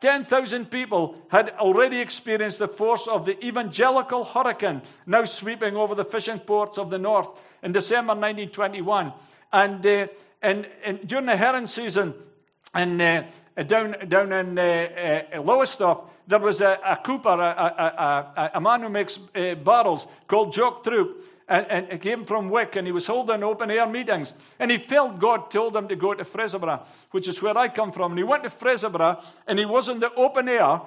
10,000 0.00 0.70
people 0.70 1.16
had 1.28 1.50
already 1.58 2.00
experienced 2.00 2.58
the 2.58 2.68
force 2.68 3.06
of 3.06 3.24
the 3.26 3.42
evangelical 3.44 4.24
hurricane 4.24 4.82
now 5.06 5.24
sweeping 5.24 5.76
over 5.76 5.94
the 5.94 6.04
fishing 6.04 6.38
ports 6.38 6.78
of 6.78 6.90
the 6.90 6.98
north 6.98 7.28
in 7.62 7.72
December 7.72 8.12
1921. 8.12 9.12
And, 9.52 9.86
uh, 9.86 10.06
and, 10.42 10.68
and 10.84 11.06
during 11.06 11.26
the 11.26 11.36
herring 11.36 11.66
season 11.66 12.14
in, 12.74 13.00
uh, 13.00 13.30
down, 13.66 13.96
down 14.08 14.32
in 14.32 14.58
uh, 14.58 15.28
uh, 15.34 15.42
Lowestoft, 15.42 16.10
there 16.26 16.38
was 16.38 16.60
a, 16.60 16.78
a 16.84 16.96
cooper, 16.96 17.28
a, 17.28 17.34
a, 17.34 18.40
a, 18.42 18.50
a 18.54 18.60
man 18.60 18.82
who 18.82 18.88
makes 18.88 19.18
uh, 19.34 19.54
barrels 19.54 20.06
called 20.26 20.52
Jock 20.52 20.84
Troup 20.84 21.22
and, 21.48 21.88
and 21.90 22.00
came 22.00 22.24
from 22.24 22.48
Wick, 22.48 22.76
and 22.76 22.86
he 22.86 22.92
was 22.92 23.06
holding 23.06 23.42
open 23.42 23.70
air 23.70 23.86
meetings. 23.86 24.32
And 24.58 24.70
he 24.70 24.78
felt 24.78 25.18
God 25.18 25.50
told 25.50 25.76
him 25.76 25.88
to 25.88 25.96
go 25.96 26.14
to 26.14 26.24
Fraserburgh, 26.24 26.82
which 27.10 27.28
is 27.28 27.42
where 27.42 27.56
I 27.56 27.68
come 27.68 27.92
from. 27.92 28.12
And 28.12 28.18
he 28.18 28.24
went 28.24 28.44
to 28.44 28.50
Fraserburgh, 28.50 29.22
and 29.46 29.58
he 29.58 29.66
was 29.66 29.88
in 29.88 30.00
the 30.00 30.12
open 30.14 30.48
air 30.48 30.62
uh, 30.62 30.80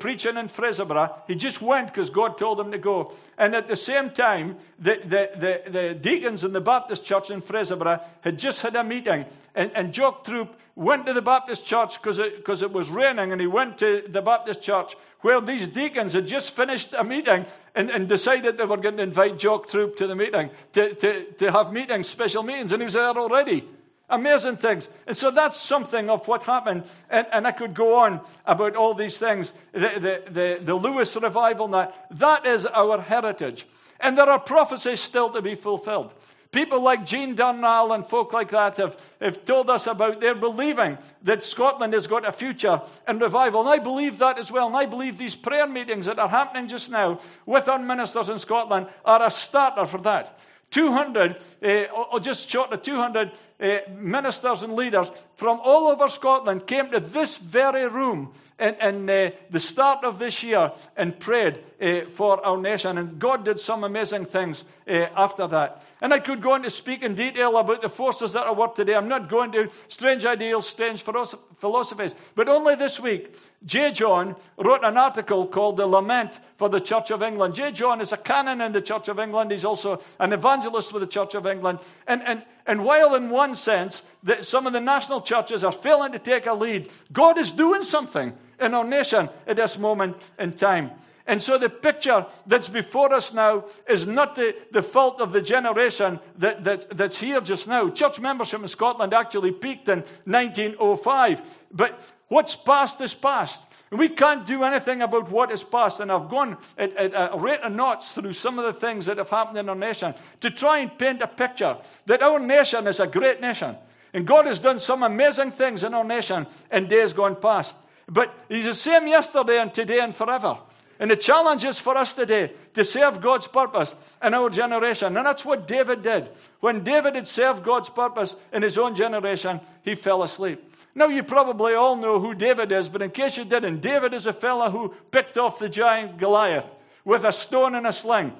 preaching 0.00 0.36
in 0.36 0.48
Fraserburgh. 0.48 1.14
He 1.28 1.34
just 1.36 1.62
went 1.62 1.88
because 1.88 2.10
God 2.10 2.38
told 2.38 2.58
him 2.58 2.72
to 2.72 2.78
go. 2.78 3.12
And 3.38 3.54
at 3.54 3.68
the 3.68 3.76
same 3.76 4.10
time, 4.10 4.56
the, 4.78 5.00
the, 5.04 5.30
the, 5.38 5.70
the 5.70 5.94
deacons 5.94 6.44
in 6.44 6.52
the 6.52 6.60
Baptist 6.60 7.04
church 7.04 7.30
in 7.30 7.40
Fraserburgh 7.40 8.02
had 8.22 8.38
just 8.38 8.62
had 8.62 8.74
a 8.76 8.82
meeting. 8.82 9.26
And, 9.54 9.70
and 9.74 9.92
Jock 9.92 10.24
Troup 10.24 10.56
went 10.76 11.06
to 11.06 11.12
the 11.12 11.22
Baptist 11.22 11.64
church 11.64 12.00
because 12.00 12.18
it, 12.18 12.44
cause 12.44 12.62
it 12.62 12.72
was 12.72 12.88
raining, 12.88 13.32
and 13.32 13.40
he 13.40 13.46
went 13.46 13.78
to 13.78 14.02
the 14.08 14.22
Baptist 14.22 14.62
church 14.62 14.96
where 15.20 15.40
these 15.40 15.68
deacons 15.68 16.14
had 16.14 16.26
just 16.26 16.52
finished 16.52 16.94
a 16.94 17.04
meeting 17.04 17.44
and, 17.74 17.90
and 17.90 18.08
decided 18.08 18.56
they 18.56 18.64
were 18.64 18.76
going 18.76 18.96
to 18.96 19.02
invite 19.02 19.38
Jock 19.38 19.68
Troup 19.68 19.96
to 19.96 20.06
the 20.06 20.16
meeting, 20.16 20.50
to, 20.72 20.94
to, 20.94 21.24
to 21.32 21.52
have 21.52 21.72
meetings, 21.72 22.08
special 22.08 22.42
meetings, 22.42 22.72
and 22.72 22.80
he 22.80 22.84
was 22.84 22.94
there 22.94 23.04
already. 23.04 23.68
Amazing 24.08 24.56
things. 24.56 24.88
And 25.06 25.16
so 25.16 25.30
that's 25.30 25.60
something 25.60 26.10
of 26.10 26.26
what 26.26 26.42
happened. 26.42 26.82
And, 27.08 27.26
and 27.32 27.46
I 27.46 27.52
could 27.52 27.74
go 27.74 27.96
on 27.98 28.20
about 28.44 28.74
all 28.74 28.94
these 28.94 29.18
things. 29.18 29.52
The, 29.72 29.78
the, 29.78 30.22
the, 30.30 30.64
the 30.64 30.74
Lewis 30.74 31.14
revival, 31.14 31.68
that, 31.68 32.06
that 32.10 32.44
is 32.44 32.66
our 32.66 33.00
heritage. 33.00 33.68
And 34.00 34.18
there 34.18 34.28
are 34.28 34.40
prophecies 34.40 35.00
still 35.00 35.30
to 35.30 35.42
be 35.42 35.54
fulfilled. 35.54 36.12
People 36.52 36.82
like 36.82 37.06
Jean 37.06 37.36
Darnall 37.36 37.94
and 37.94 38.04
folk 38.04 38.32
like 38.32 38.50
that 38.50 38.76
have, 38.78 38.98
have 39.20 39.44
told 39.44 39.70
us 39.70 39.86
about 39.86 40.20
their 40.20 40.34
believing 40.34 40.98
that 41.22 41.44
Scotland 41.44 41.94
has 41.94 42.08
got 42.08 42.26
a 42.26 42.32
future 42.32 42.82
in 43.06 43.20
revival. 43.20 43.60
And 43.60 43.68
I 43.68 43.78
believe 43.78 44.18
that 44.18 44.36
as 44.36 44.50
well. 44.50 44.66
And 44.66 44.76
I 44.76 44.86
believe 44.86 45.16
these 45.16 45.36
prayer 45.36 45.68
meetings 45.68 46.06
that 46.06 46.18
are 46.18 46.28
happening 46.28 46.66
just 46.66 46.90
now 46.90 47.20
with 47.46 47.68
our 47.68 47.78
ministers 47.78 48.28
in 48.28 48.40
Scotland 48.40 48.88
are 49.04 49.24
a 49.24 49.30
starter 49.30 49.86
for 49.86 49.98
that. 49.98 50.40
200, 50.72 51.36
uh, 51.62 51.66
or 52.12 52.18
just 52.20 52.48
short 52.48 52.72
of 52.72 52.82
200 52.82 53.32
uh, 53.60 53.78
ministers 53.96 54.62
and 54.62 54.74
leaders 54.74 55.10
from 55.36 55.60
all 55.62 55.88
over 55.88 56.08
Scotland 56.08 56.66
came 56.66 56.90
to 56.90 57.00
this 57.00 57.38
very 57.38 57.86
room 57.88 58.32
in, 58.60 58.74
in 58.74 59.10
uh, 59.10 59.30
the 59.50 59.60
start 59.60 60.04
of 60.04 60.18
this 60.18 60.42
year 60.42 60.72
and 60.96 61.18
prayed 61.18 61.58
uh, 61.80 62.02
for 62.10 62.44
our 62.44 62.58
nation. 62.58 62.98
And 62.98 63.18
God 63.18 63.44
did 63.44 63.58
some 63.58 63.84
amazing 63.84 64.26
things 64.26 64.64
uh, 64.86 65.06
after 65.16 65.46
that. 65.48 65.82
And 66.00 66.12
I 66.12 66.18
could 66.18 66.42
go 66.42 66.52
on 66.52 66.62
to 66.62 66.70
speak 66.70 67.02
in 67.02 67.14
detail 67.14 67.56
about 67.56 67.82
the 67.82 67.88
forces 67.88 68.32
that 68.34 68.46
are 68.46 68.54
work 68.54 68.74
today. 68.74 68.94
I'm 68.94 69.08
not 69.08 69.28
going 69.28 69.52
to 69.52 69.70
strange 69.88 70.24
ideals, 70.24 70.68
strange 70.68 71.02
philosophies. 71.02 72.14
But 72.34 72.48
only 72.48 72.74
this 72.74 73.00
week, 73.00 73.34
J. 73.64 73.92
John 73.92 74.36
wrote 74.56 74.84
an 74.84 74.96
article 74.96 75.46
called 75.46 75.76
The 75.76 75.86
Lament 75.86 76.38
for 76.56 76.68
the 76.68 76.80
Church 76.80 77.10
of 77.10 77.22
England. 77.22 77.54
J. 77.54 77.72
John 77.72 78.00
is 78.00 78.12
a 78.12 78.16
canon 78.16 78.60
in 78.60 78.72
the 78.72 78.80
Church 78.80 79.08
of 79.08 79.18
England. 79.18 79.50
He's 79.50 79.64
also 79.64 80.00
an 80.18 80.32
evangelist 80.32 80.90
for 80.90 80.98
the 80.98 81.06
Church 81.06 81.34
of 81.34 81.46
England. 81.46 81.78
And, 82.06 82.22
and, 82.26 82.42
and 82.66 82.84
while 82.84 83.14
in 83.14 83.30
one 83.30 83.54
sense 83.54 84.02
that 84.22 84.44
some 84.44 84.66
of 84.66 84.72
the 84.72 84.80
national 84.80 85.22
churches 85.22 85.64
are 85.64 85.72
failing 85.72 86.12
to 86.12 86.18
take 86.18 86.46
a 86.46 86.54
lead, 86.54 86.90
God 87.12 87.38
is 87.38 87.50
doing 87.50 87.82
something 87.82 88.34
in 88.60 88.74
our 88.74 88.84
nation 88.84 89.28
at 89.46 89.56
this 89.56 89.78
moment 89.78 90.16
in 90.38 90.52
time. 90.52 90.90
And 91.30 91.40
so 91.40 91.58
the 91.58 91.68
picture 91.68 92.26
that's 92.46 92.68
before 92.68 93.12
us 93.12 93.32
now 93.32 93.66
is 93.88 94.04
not 94.04 94.34
the, 94.34 94.52
the 94.72 94.82
fault 94.82 95.20
of 95.20 95.32
the 95.32 95.40
generation 95.40 96.18
that, 96.38 96.64
that, 96.64 96.96
that's 96.96 97.18
here 97.18 97.40
just 97.40 97.68
now. 97.68 97.88
Church 97.88 98.18
membership 98.18 98.60
in 98.60 98.66
Scotland 98.66 99.14
actually 99.14 99.52
peaked 99.52 99.88
in 99.88 100.00
1905. 100.24 101.40
But 101.70 102.02
what's 102.26 102.56
past 102.56 103.00
is 103.00 103.14
past. 103.14 103.60
And 103.90 104.00
we 104.00 104.08
can't 104.08 104.44
do 104.44 104.64
anything 104.64 105.02
about 105.02 105.30
what 105.30 105.52
is 105.52 105.62
past. 105.62 106.00
And 106.00 106.10
I've 106.10 106.28
gone 106.28 106.56
at, 106.76 106.96
at 106.96 107.12
a 107.14 107.38
rate 107.38 107.60
of 107.60 107.72
knots 107.72 108.12
through 108.12 108.32
some 108.32 108.58
of 108.58 108.64
the 108.64 108.80
things 108.80 109.06
that 109.06 109.18
have 109.18 109.30
happened 109.30 109.58
in 109.58 109.68
our 109.68 109.76
nation 109.76 110.14
to 110.40 110.50
try 110.50 110.78
and 110.78 110.98
paint 110.98 111.22
a 111.22 111.28
picture 111.28 111.76
that 112.06 112.22
our 112.22 112.40
nation 112.40 112.88
is 112.88 112.98
a 112.98 113.06
great 113.06 113.40
nation. 113.40 113.76
And 114.12 114.26
God 114.26 114.46
has 114.46 114.58
done 114.58 114.80
some 114.80 115.04
amazing 115.04 115.52
things 115.52 115.84
in 115.84 115.94
our 115.94 116.02
nation 116.04 116.46
in 116.72 116.88
days 116.88 117.12
gone 117.12 117.36
past. 117.36 117.76
But 118.10 118.34
He's 118.48 118.64
the 118.64 118.74
same 118.74 119.06
yesterday 119.06 119.58
and 119.58 119.72
today 119.72 120.00
and 120.00 120.14
forever. 120.14 120.58
And 120.98 121.10
the 121.10 121.16
challenge 121.16 121.64
is 121.64 121.78
for 121.78 121.96
us 121.96 122.12
today 122.12 122.52
to 122.74 122.84
serve 122.84 123.22
God's 123.22 123.48
purpose 123.48 123.94
in 124.22 124.34
our 124.34 124.50
generation. 124.50 125.16
And 125.16 125.24
that's 125.24 125.46
what 125.46 125.66
David 125.66 126.02
did. 126.02 126.28
When 126.60 126.84
David 126.84 127.14
had 127.14 127.26
served 127.26 127.64
God's 127.64 127.88
purpose 127.88 128.36
in 128.52 128.60
his 128.62 128.76
own 128.76 128.94
generation, 128.94 129.60
he 129.82 129.94
fell 129.94 130.22
asleep. 130.22 130.62
Now, 130.94 131.06
you 131.06 131.22
probably 131.22 131.72
all 131.72 131.96
know 131.96 132.20
who 132.20 132.34
David 132.34 132.70
is, 132.70 132.90
but 132.90 133.00
in 133.00 133.12
case 133.12 133.38
you 133.38 133.44
didn't, 133.44 133.80
David 133.80 134.12
is 134.12 134.26
a 134.26 134.32
fellow 134.34 134.70
who 134.70 134.94
picked 135.10 135.38
off 135.38 135.58
the 135.58 135.70
giant 135.70 136.18
Goliath 136.18 136.66
with 137.04 137.24
a 137.24 137.32
stone 137.32 137.74
and 137.74 137.86
a 137.86 137.92
sling 137.92 138.34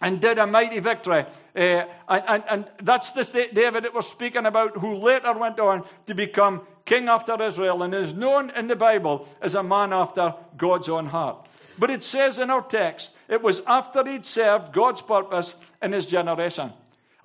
and 0.00 0.20
did 0.20 0.38
a 0.38 0.46
mighty 0.46 0.78
victory. 0.78 1.24
Uh, 1.56 1.84
and, 2.08 2.24
and, 2.28 2.44
and, 2.48 2.70
that's 2.82 3.10
the 3.12 3.24
David 3.52 3.84
that 3.84 3.94
we're 3.94 4.02
speaking 4.02 4.44
about, 4.44 4.76
who 4.76 4.96
later 4.96 5.32
went 5.32 5.58
on 5.58 5.84
to 6.06 6.14
become 6.14 6.60
king 6.84 7.08
after 7.08 7.42
Israel 7.42 7.82
and 7.82 7.94
is 7.94 8.14
known 8.14 8.50
in 8.50 8.68
the 8.68 8.76
Bible 8.76 9.28
as 9.40 9.54
a 9.54 9.62
man 9.62 9.92
after 9.92 10.34
God's 10.56 10.88
own 10.88 11.06
heart. 11.06 11.48
But 11.78 11.90
it 11.90 12.04
says 12.04 12.38
in 12.38 12.50
our 12.50 12.62
text, 12.62 13.12
it 13.28 13.42
was 13.42 13.60
after 13.66 14.04
he'd 14.04 14.24
served 14.24 14.72
God's 14.72 15.02
purpose 15.02 15.54
in 15.82 15.92
his 15.92 16.06
generation. 16.06 16.72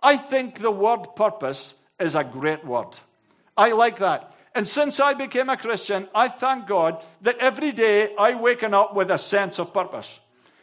I 0.01 0.17
think 0.17 0.59
the 0.59 0.71
word 0.71 1.15
purpose 1.15 1.73
is 1.99 2.15
a 2.15 2.23
great 2.23 2.65
word. 2.65 2.97
I 3.57 3.73
like 3.73 3.99
that. 3.99 4.33
And 4.55 4.67
since 4.67 4.99
I 4.99 5.13
became 5.13 5.49
a 5.49 5.57
Christian, 5.57 6.07
I 6.15 6.29
thank 6.29 6.67
God 6.67 7.03
that 7.21 7.37
every 7.37 7.71
day 7.71 8.15
I 8.17 8.35
waken 8.35 8.73
up 8.73 8.95
with 8.95 9.11
a 9.11 9.17
sense 9.17 9.59
of 9.59 9.73
purpose. 9.73 10.19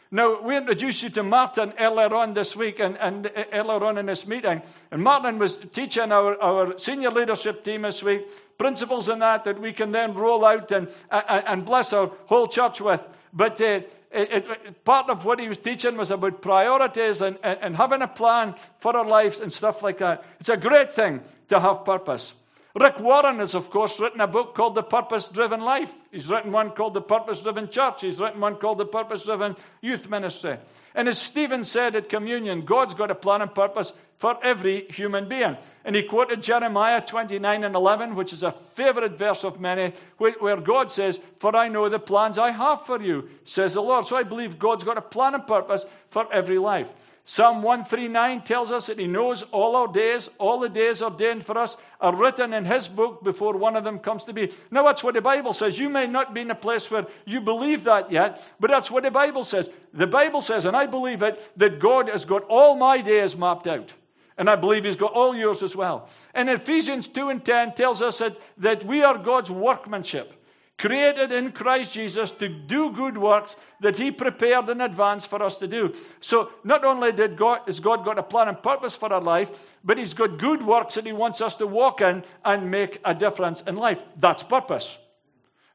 Now, 0.09 0.41
we 0.41 0.55
introduced 0.55 1.03
you 1.03 1.09
to 1.09 1.23
Martin 1.23 1.73
earlier 1.77 2.15
on 2.15 2.33
this 2.33 2.55
week 2.55 2.79
and, 2.79 2.97
and 2.97 3.27
uh, 3.27 3.43
earlier 3.51 3.83
on 3.83 3.97
in 3.97 4.05
this 4.05 4.25
meeting. 4.25 4.61
And 4.89 5.03
Martin 5.03 5.37
was 5.37 5.57
teaching 5.73 6.13
our, 6.13 6.41
our 6.41 6.79
senior 6.79 7.11
leadership 7.11 7.63
team 7.63 7.81
this 7.81 8.01
week 8.01 8.25
principles 8.57 9.09
in 9.09 9.19
that 9.19 9.43
that 9.43 9.59
we 9.59 9.73
can 9.73 9.91
then 9.91 10.13
roll 10.13 10.45
out 10.45 10.71
and, 10.71 10.87
uh, 11.11 11.21
uh, 11.27 11.41
and 11.45 11.65
bless 11.65 11.91
our 11.91 12.11
whole 12.25 12.47
church 12.47 12.79
with. 12.79 13.01
But 13.33 13.59
uh, 13.59 13.81
it, 14.11 14.45
it, 14.45 14.85
part 14.85 15.09
of 15.09 15.25
what 15.25 15.39
he 15.39 15.49
was 15.49 15.57
teaching 15.57 15.97
was 15.97 16.09
about 16.09 16.41
priorities 16.41 17.21
and, 17.21 17.37
and, 17.43 17.59
and 17.61 17.75
having 17.75 18.01
a 18.01 18.07
plan 18.07 18.55
for 18.79 18.95
our 18.95 19.05
lives 19.05 19.41
and 19.41 19.51
stuff 19.51 19.83
like 19.83 19.97
that. 19.97 20.23
It's 20.39 20.49
a 20.49 20.57
great 20.57 20.93
thing 20.93 21.21
to 21.49 21.59
have 21.59 21.83
purpose. 21.83 22.33
Rick 22.79 22.99
Warren 22.99 23.39
has, 23.39 23.55
of 23.55 23.71
course, 23.71 23.99
written 23.99 24.21
a 24.21 24.27
book 24.27 24.53
called 24.53 24.75
The 24.75 24.83
Purpose 24.83 25.27
Driven 25.29 25.61
Life. 25.61 25.91
He's 26.11 26.27
written 26.27 26.51
one 26.51 26.71
called 26.71 26.93
The 26.93 27.01
Purpose 27.01 27.41
Driven 27.41 27.69
Church. 27.69 28.01
He's 28.01 28.19
written 28.19 28.39
one 28.39 28.57
called 28.57 28.77
The 28.77 28.85
Purpose 28.85 29.23
Driven 29.23 29.55
Youth 29.81 30.07
Ministry. 30.09 30.57
And 30.93 31.09
as 31.09 31.17
Stephen 31.17 31.63
said 31.63 31.95
at 31.95 32.07
communion, 32.07 32.65
God's 32.65 32.93
got 32.93 33.09
a 33.09 33.15
plan 33.15 33.41
and 33.41 33.53
purpose 33.53 33.93
for 34.17 34.37
every 34.43 34.85
human 34.89 35.27
being. 35.27 35.57
And 35.85 35.95
he 35.95 36.03
quoted 36.03 36.43
Jeremiah 36.43 37.01
29 37.01 37.63
and 37.63 37.75
11, 37.75 38.15
which 38.15 38.31
is 38.31 38.43
a 38.43 38.51
favorite 38.51 39.17
verse 39.17 39.43
of 39.43 39.59
many, 39.59 39.93
where 40.17 40.57
God 40.57 40.91
says, 40.91 41.19
For 41.39 41.55
I 41.55 41.69
know 41.69 41.89
the 41.89 41.99
plans 41.99 42.37
I 42.37 42.51
have 42.51 42.85
for 42.85 43.01
you, 43.01 43.29
says 43.45 43.73
the 43.73 43.81
Lord. 43.81 44.05
So 44.05 44.15
I 44.15 44.23
believe 44.23 44.59
God's 44.59 44.83
got 44.83 44.97
a 44.97 45.01
plan 45.01 45.33
and 45.33 45.47
purpose 45.47 45.85
for 46.09 46.31
every 46.31 46.59
life. 46.59 46.87
Psalm 47.29 47.61
139 47.61 48.43
tells 48.43 48.71
us 48.71 48.85
that 48.85 48.99
He 48.99 49.05
knows 49.05 49.43
all 49.51 49.75
our 49.75 49.89
days, 49.89 50.29
all 50.37 50.61
the 50.61 50.69
days 50.69 51.01
ordained 51.01 51.45
for 51.45 51.57
us 51.57 51.75
are 51.99 52.15
written 52.15 52.53
in 52.53 52.63
His 52.63 52.87
book 52.87 53.21
before 53.21 53.57
one 53.57 53.75
of 53.75 53.83
them 53.83 53.99
comes 53.99 54.23
to 54.23 54.33
be. 54.33 54.53
Now, 54.71 54.85
that's 54.85 55.03
what 55.03 55.13
the 55.13 55.19
Bible 55.19 55.51
says. 55.51 55.77
You 55.77 55.89
may 55.89 56.07
not 56.07 56.33
be 56.33 56.39
in 56.39 56.51
a 56.51 56.55
place 56.55 56.89
where 56.89 57.05
you 57.25 57.41
believe 57.41 57.83
that 57.83 58.13
yet, 58.13 58.41
but 58.61 58.71
that's 58.71 58.89
what 58.89 59.03
the 59.03 59.11
Bible 59.11 59.43
says. 59.43 59.69
The 59.93 60.07
Bible 60.07 60.39
says, 60.41 60.65
and 60.65 60.77
I 60.77 60.85
believe 60.85 61.21
it, 61.21 61.51
that 61.57 61.79
God 61.79 62.07
has 62.07 62.23
got 62.23 62.45
all 62.45 62.77
my 62.77 63.01
days 63.01 63.35
mapped 63.35 63.67
out. 63.67 63.91
And 64.37 64.49
I 64.49 64.55
believe 64.55 64.85
He's 64.85 64.95
got 64.95 65.11
all 65.11 65.35
yours 65.35 65.61
as 65.61 65.75
well. 65.75 66.07
And 66.33 66.49
Ephesians 66.49 67.09
2 67.09 67.27
and 67.27 67.43
10 67.43 67.73
tells 67.73 68.01
us 68.01 68.19
that, 68.19 68.37
that 68.57 68.85
we 68.85 69.03
are 69.03 69.17
God's 69.17 69.51
workmanship 69.51 70.36
created 70.77 71.31
in 71.31 71.51
Christ 71.51 71.93
Jesus 71.93 72.31
to 72.33 72.47
do 72.47 72.91
good 72.91 73.17
works 73.17 73.55
that 73.79 73.97
He 73.97 74.11
prepared 74.11 74.69
in 74.69 74.81
advance 74.81 75.25
for 75.25 75.41
us 75.41 75.57
to 75.57 75.67
do. 75.67 75.93
So, 76.19 76.51
not 76.63 76.83
only 76.83 77.11
did 77.11 77.37
God, 77.37 77.61
has 77.65 77.79
God 77.79 78.05
got 78.05 78.19
a 78.19 78.23
plan 78.23 78.47
and 78.47 78.61
purpose 78.61 78.95
for 78.95 79.11
our 79.11 79.21
life, 79.21 79.49
but 79.83 79.97
He's 79.97 80.13
got 80.13 80.37
good 80.37 80.65
works 80.65 80.95
that 80.95 81.05
He 81.05 81.13
wants 81.13 81.41
us 81.41 81.55
to 81.55 81.67
walk 81.67 82.01
in 82.01 82.23
and 82.45 82.69
make 82.69 82.99
a 83.03 83.15
difference 83.15 83.61
in 83.61 83.75
life. 83.75 83.99
That's 84.15 84.43
purpose. 84.43 84.97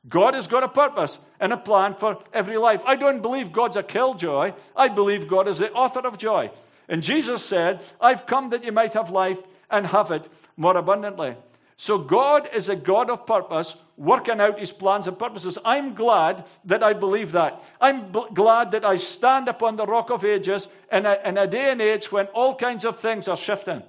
God 0.08 0.34
has 0.34 0.46
got 0.46 0.64
a 0.64 0.68
purpose 0.68 1.18
and 1.38 1.52
a 1.52 1.56
plan 1.56 1.94
for 1.94 2.18
every 2.32 2.56
life. 2.56 2.82
I 2.84 2.96
don't 2.96 3.22
believe 3.22 3.52
God's 3.52 3.76
a 3.76 3.82
killjoy. 3.82 4.52
I 4.74 4.88
believe 4.88 5.28
God 5.28 5.46
is 5.46 5.58
the 5.58 5.72
author 5.72 6.00
of 6.00 6.18
joy. 6.18 6.50
And 6.88 7.02
Jesus 7.02 7.44
said, 7.44 7.82
I've 8.00 8.26
come 8.26 8.50
that 8.50 8.64
you 8.64 8.72
might 8.72 8.94
have 8.94 9.10
life 9.10 9.38
and 9.70 9.86
have 9.86 10.10
it 10.10 10.26
more 10.56 10.76
abundantly. 10.76 11.36
So 11.82 11.98
God 11.98 12.48
is 12.54 12.68
a 12.68 12.76
God 12.76 13.10
of 13.10 13.26
purpose, 13.26 13.74
working 13.96 14.40
out 14.40 14.60
his 14.60 14.70
plans 14.70 15.08
and 15.08 15.18
purposes. 15.18 15.58
I'm 15.64 15.94
glad 15.96 16.44
that 16.64 16.80
I 16.80 16.92
believe 16.92 17.32
that. 17.32 17.60
I'm 17.80 18.12
b- 18.12 18.24
glad 18.32 18.70
that 18.70 18.84
I 18.84 18.94
stand 18.94 19.48
upon 19.48 19.74
the 19.74 19.84
rock 19.84 20.08
of 20.08 20.24
ages 20.24 20.68
in 20.92 21.06
a, 21.06 21.18
in 21.24 21.36
a 21.36 21.48
day 21.48 21.72
and 21.72 21.82
age 21.82 22.12
when 22.12 22.26
all 22.26 22.54
kinds 22.54 22.84
of 22.84 23.00
things 23.00 23.26
are 23.26 23.36
shifting. 23.36 23.82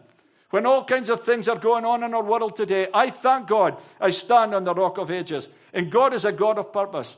When 0.50 0.65
all 0.65 0.83
kinds 0.83 1.12
of 1.12 1.23
things 1.23 1.47
are 1.47 1.55
going 1.55 1.85
on 1.85 2.01
in 2.01 2.15
our 2.15 2.23
world 2.23 2.55
today, 2.55 2.88
I 2.91 3.12
thank 3.12 3.47
God 3.47 3.77
I 4.01 4.09
stand 4.09 4.55
on 4.55 4.63
the 4.63 4.73
rock 4.73 4.97
of 4.97 5.12
ages. 5.12 5.47
And 5.71 5.91
God 5.91 6.15
is 6.15 6.25
a 6.25 6.31
God 6.31 6.57
of 6.57 6.73
purpose. 6.73 7.15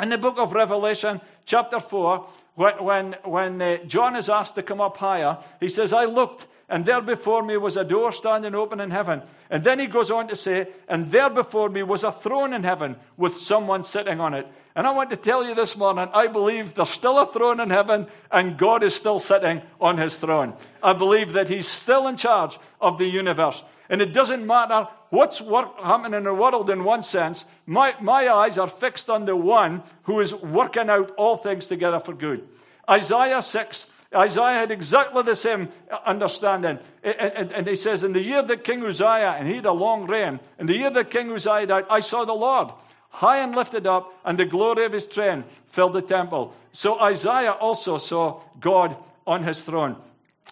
In 0.00 0.08
the 0.08 0.16
book 0.16 0.38
of 0.38 0.54
Revelation, 0.54 1.20
chapter 1.44 1.78
4, 1.78 2.26
when, 2.54 2.82
when, 2.82 3.16
when 3.24 3.60
uh, 3.60 3.76
John 3.84 4.16
is 4.16 4.30
asked 4.30 4.54
to 4.54 4.62
come 4.62 4.80
up 4.80 4.96
higher, 4.96 5.36
he 5.60 5.68
says, 5.68 5.92
I 5.92 6.06
looked 6.06 6.46
and 6.68 6.84
there 6.84 7.00
before 7.00 7.44
me 7.44 7.56
was 7.56 7.76
a 7.76 7.84
door 7.84 8.10
standing 8.10 8.54
open 8.54 8.80
in 8.80 8.90
heaven. 8.90 9.22
And 9.50 9.62
then 9.62 9.78
he 9.78 9.86
goes 9.86 10.10
on 10.10 10.26
to 10.28 10.36
say, 10.36 10.66
and 10.88 11.12
there 11.12 11.30
before 11.30 11.68
me 11.68 11.84
was 11.84 12.02
a 12.02 12.10
throne 12.10 12.52
in 12.52 12.64
heaven 12.64 12.96
with 13.16 13.36
someone 13.36 13.84
sitting 13.84 14.18
on 14.18 14.34
it. 14.34 14.48
And 14.74 14.84
I 14.84 14.90
want 14.90 15.10
to 15.10 15.16
tell 15.16 15.46
you 15.46 15.54
this 15.54 15.76
morning, 15.76 16.08
I 16.12 16.26
believe 16.26 16.74
there's 16.74 16.90
still 16.90 17.20
a 17.20 17.32
throne 17.32 17.60
in 17.60 17.70
heaven 17.70 18.08
and 18.32 18.58
God 18.58 18.82
is 18.82 18.96
still 18.96 19.20
sitting 19.20 19.62
on 19.80 19.96
his 19.96 20.16
throne. 20.16 20.54
I 20.82 20.92
believe 20.92 21.34
that 21.34 21.48
he's 21.48 21.68
still 21.68 22.08
in 22.08 22.16
charge 22.16 22.58
of 22.80 22.98
the 22.98 23.06
universe. 23.06 23.62
And 23.88 24.02
it 24.02 24.12
doesn't 24.12 24.44
matter 24.44 24.88
what's 25.10 25.38
happening 25.38 26.14
in 26.14 26.24
the 26.24 26.34
world 26.34 26.68
in 26.68 26.82
one 26.82 27.04
sense. 27.04 27.44
My, 27.64 27.94
my 28.00 28.28
eyes 28.28 28.58
are 28.58 28.68
fixed 28.68 29.08
on 29.08 29.24
the 29.24 29.36
one 29.36 29.84
who 30.02 30.18
is 30.18 30.34
working 30.34 30.90
out 30.90 31.12
all 31.16 31.36
things 31.36 31.66
together 31.66 32.00
for 32.00 32.12
good. 32.12 32.46
Isaiah 32.90 33.42
6 33.42 33.86
Isaiah 34.16 34.54
had 34.54 34.70
exactly 34.70 35.22
the 35.22 35.34
same 35.34 35.68
understanding. 36.04 36.78
And, 37.02 37.66
he 37.68 37.76
says, 37.76 38.02
In 38.02 38.12
the 38.12 38.22
year 38.22 38.42
that 38.42 38.64
King 38.64 38.84
Uzziah, 38.84 39.36
and 39.38 39.46
he 39.46 39.56
had 39.56 39.66
a 39.66 39.72
long 39.72 40.06
reign, 40.06 40.40
in 40.58 40.66
the 40.66 40.76
year 40.76 40.90
that 40.90 41.10
King 41.10 41.30
Uzziah 41.32 41.66
died, 41.66 41.84
I 41.90 42.00
saw 42.00 42.24
the 42.24 42.32
Lord 42.32 42.70
high 43.16 43.38
and 43.38 43.54
lifted 43.54 43.86
up, 43.86 44.12
and 44.24 44.38
the 44.38 44.44
glory 44.44 44.84
of 44.84 44.92
his 44.92 45.06
train 45.06 45.44
filled 45.68 45.94
the 45.94 46.02
temple. 46.02 46.54
So 46.72 47.00
Isaiah 47.00 47.52
also 47.52 47.96
saw 47.96 48.42
God 48.60 48.94
on 49.26 49.42
his 49.42 49.62
throne. 49.62 49.96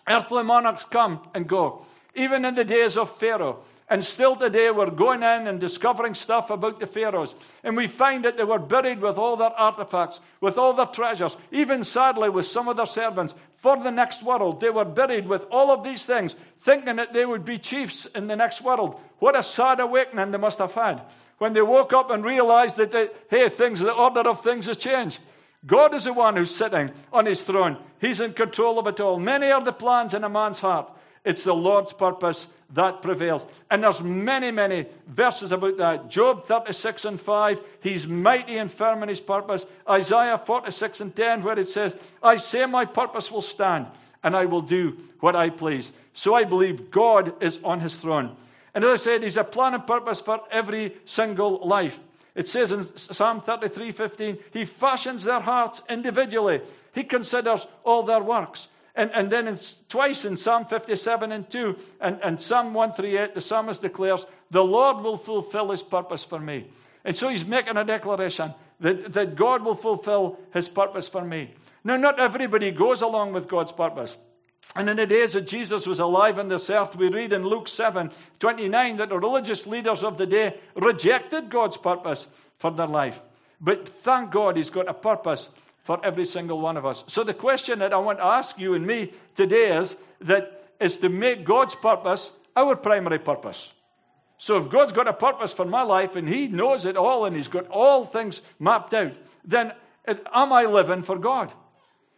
Earthly 0.08 0.44
monarchs 0.44 0.84
come 0.84 1.20
and 1.34 1.46
go. 1.46 1.84
Even 2.14 2.44
in 2.44 2.54
the 2.54 2.64
days 2.64 2.96
of 2.96 3.14
Pharaoh, 3.18 3.64
and 3.88 4.02
still 4.02 4.34
today, 4.34 4.70
we're 4.70 4.90
going 4.90 5.22
in 5.22 5.46
and 5.46 5.60
discovering 5.60 6.14
stuff 6.14 6.48
about 6.48 6.80
the 6.80 6.86
Pharaohs. 6.86 7.34
And 7.62 7.76
we 7.76 7.86
find 7.86 8.24
that 8.24 8.38
they 8.38 8.44
were 8.44 8.58
buried 8.58 9.00
with 9.00 9.18
all 9.18 9.36
their 9.36 9.50
artifacts, 9.50 10.20
with 10.40 10.56
all 10.56 10.72
their 10.72 10.86
treasures, 10.86 11.36
even 11.52 11.84
sadly 11.84 12.30
with 12.30 12.46
some 12.46 12.66
of 12.68 12.78
their 12.78 12.86
servants. 12.86 13.34
For 13.58 13.76
the 13.76 13.90
next 13.90 14.22
world, 14.22 14.60
they 14.60 14.70
were 14.70 14.86
buried 14.86 15.28
with 15.28 15.44
all 15.50 15.70
of 15.70 15.84
these 15.84 16.04
things, 16.06 16.34
thinking 16.62 16.96
that 16.96 17.12
they 17.12 17.26
would 17.26 17.44
be 17.44 17.58
chiefs 17.58 18.06
in 18.14 18.26
the 18.26 18.36
next 18.36 18.62
world. 18.62 18.98
What 19.18 19.38
a 19.38 19.42
sad 19.42 19.80
awakening 19.80 20.30
they 20.30 20.38
must 20.38 20.58
have 20.58 20.72
had 20.72 21.02
when 21.38 21.52
they 21.52 21.62
woke 21.62 21.92
up 21.92 22.10
and 22.10 22.24
realized 22.24 22.76
that, 22.76 22.90
they, 22.90 23.08
hey, 23.28 23.50
things, 23.50 23.80
the 23.80 23.92
order 23.92 24.20
of 24.20 24.42
things 24.42 24.66
has 24.66 24.78
changed. 24.78 25.20
God 25.66 25.94
is 25.94 26.04
the 26.04 26.12
one 26.12 26.36
who's 26.36 26.54
sitting 26.54 26.90
on 27.12 27.26
his 27.26 27.42
throne. 27.42 27.76
He's 28.00 28.20
in 28.20 28.32
control 28.32 28.78
of 28.78 28.86
it 28.86 29.00
all. 29.00 29.18
Many 29.18 29.50
are 29.50 29.62
the 29.62 29.72
plans 29.72 30.14
in 30.14 30.24
a 30.24 30.28
man's 30.28 30.60
heart. 30.60 30.90
It's 31.24 31.44
the 31.44 31.54
Lord's 31.54 31.92
purpose 31.92 32.46
that 32.74 33.02
prevails. 33.02 33.46
And 33.70 33.82
there's 33.82 34.02
many, 34.02 34.50
many 34.50 34.86
verses 35.06 35.52
about 35.52 35.76
that. 35.78 36.10
Job 36.10 36.46
36 36.46 37.04
and 37.04 37.20
5, 37.20 37.60
he's 37.80 38.06
mighty 38.06 38.56
and 38.56 38.70
firm 38.70 39.02
in 39.02 39.08
his 39.08 39.20
purpose. 39.20 39.64
Isaiah 39.88 40.38
46 40.38 41.00
and 41.00 41.16
10, 41.16 41.42
where 41.42 41.58
it 41.58 41.70
says, 41.70 41.96
I 42.22 42.36
say 42.36 42.66
my 42.66 42.84
purpose 42.84 43.30
will 43.30 43.42
stand, 43.42 43.86
and 44.22 44.36
I 44.36 44.44
will 44.46 44.62
do 44.62 44.96
what 45.20 45.36
I 45.36 45.50
please. 45.50 45.92
So 46.12 46.34
I 46.34 46.44
believe 46.44 46.90
God 46.90 47.42
is 47.42 47.58
on 47.64 47.80
his 47.80 47.96
throne. 47.96 48.36
And 48.74 48.84
as 48.84 49.00
I 49.00 49.04
said, 49.04 49.22
he's 49.22 49.36
a 49.36 49.44
plan 49.44 49.74
and 49.74 49.86
purpose 49.86 50.20
for 50.20 50.40
every 50.50 50.94
single 51.04 51.66
life. 51.66 51.98
It 52.34 52.48
says 52.48 52.72
in 52.72 52.84
Psalm 52.96 53.40
33 53.40 53.92
15, 53.92 54.38
He 54.52 54.64
fashions 54.64 55.22
their 55.22 55.38
hearts 55.38 55.82
individually. 55.88 56.60
He 56.92 57.04
considers 57.04 57.66
all 57.84 58.02
their 58.02 58.22
works. 58.22 58.66
And, 58.94 59.10
and 59.12 59.30
then 59.30 59.48
it's 59.48 59.76
twice 59.88 60.24
in 60.24 60.36
Psalm 60.36 60.66
57 60.66 61.32
and 61.32 61.50
2 61.50 61.76
and, 62.00 62.18
and 62.22 62.40
Psalm 62.40 62.74
138, 62.74 63.34
the 63.34 63.40
psalmist 63.40 63.82
declares, 63.82 64.24
The 64.50 64.62
Lord 64.62 65.02
will 65.02 65.16
fulfill 65.16 65.70
his 65.70 65.82
purpose 65.82 66.22
for 66.22 66.38
me. 66.38 66.70
And 67.04 67.16
so 67.16 67.28
he's 67.28 67.44
making 67.44 67.76
a 67.76 67.84
declaration 67.84 68.54
that, 68.80 69.12
that 69.12 69.34
God 69.34 69.62
will 69.62 69.74
fulfill 69.74 70.38
his 70.52 70.68
purpose 70.68 71.08
for 71.08 71.24
me. 71.24 71.54
Now, 71.82 71.96
not 71.96 72.20
everybody 72.20 72.70
goes 72.70 73.02
along 73.02 73.32
with 73.32 73.48
God's 73.48 73.72
purpose. 73.72 74.16
And 74.76 74.88
in 74.88 74.96
the 74.96 75.06
days 75.06 75.34
that 75.34 75.46
Jesus 75.46 75.86
was 75.86 76.00
alive 76.00 76.38
on 76.38 76.48
this 76.48 76.70
earth, 76.70 76.96
we 76.96 77.08
read 77.08 77.32
in 77.32 77.44
Luke 77.44 77.68
7 77.68 78.10
29 78.38 78.96
that 78.96 79.10
the 79.10 79.18
religious 79.18 79.66
leaders 79.66 80.02
of 80.02 80.18
the 80.18 80.26
day 80.26 80.58
rejected 80.74 81.50
God's 81.50 81.76
purpose 81.76 82.26
for 82.58 82.70
their 82.70 82.86
life. 82.86 83.20
But 83.60 83.88
thank 83.88 84.30
God 84.30 84.56
he's 84.56 84.70
got 84.70 84.88
a 84.88 84.94
purpose 84.94 85.48
for 85.84 86.04
every 86.04 86.24
single 86.24 86.60
one 86.60 86.76
of 86.76 86.84
us. 86.84 87.04
So 87.06 87.22
the 87.22 87.34
question 87.34 87.78
that 87.78 87.92
I 87.92 87.98
want 87.98 88.18
to 88.18 88.24
ask 88.24 88.58
you 88.58 88.74
and 88.74 88.86
me 88.86 89.12
today 89.34 89.76
is 89.76 89.94
that 90.20 90.72
is 90.80 90.96
to 90.98 91.08
make 91.08 91.44
God's 91.44 91.74
purpose 91.74 92.32
our 92.56 92.74
primary 92.74 93.18
purpose. 93.18 93.72
So 94.38 94.56
if 94.56 94.68
God's 94.68 94.92
got 94.92 95.08
a 95.08 95.12
purpose 95.12 95.52
for 95.52 95.64
my 95.64 95.82
life 95.82 96.16
and 96.16 96.28
He 96.28 96.48
knows 96.48 96.86
it 96.86 96.96
all 96.96 97.24
and 97.24 97.36
He's 97.36 97.48
got 97.48 97.68
all 97.68 98.04
things 98.04 98.42
mapped 98.58 98.92
out, 98.92 99.12
then 99.44 99.72
am 100.06 100.52
I 100.52 100.64
living 100.64 101.02
for 101.02 101.18
God? 101.18 101.52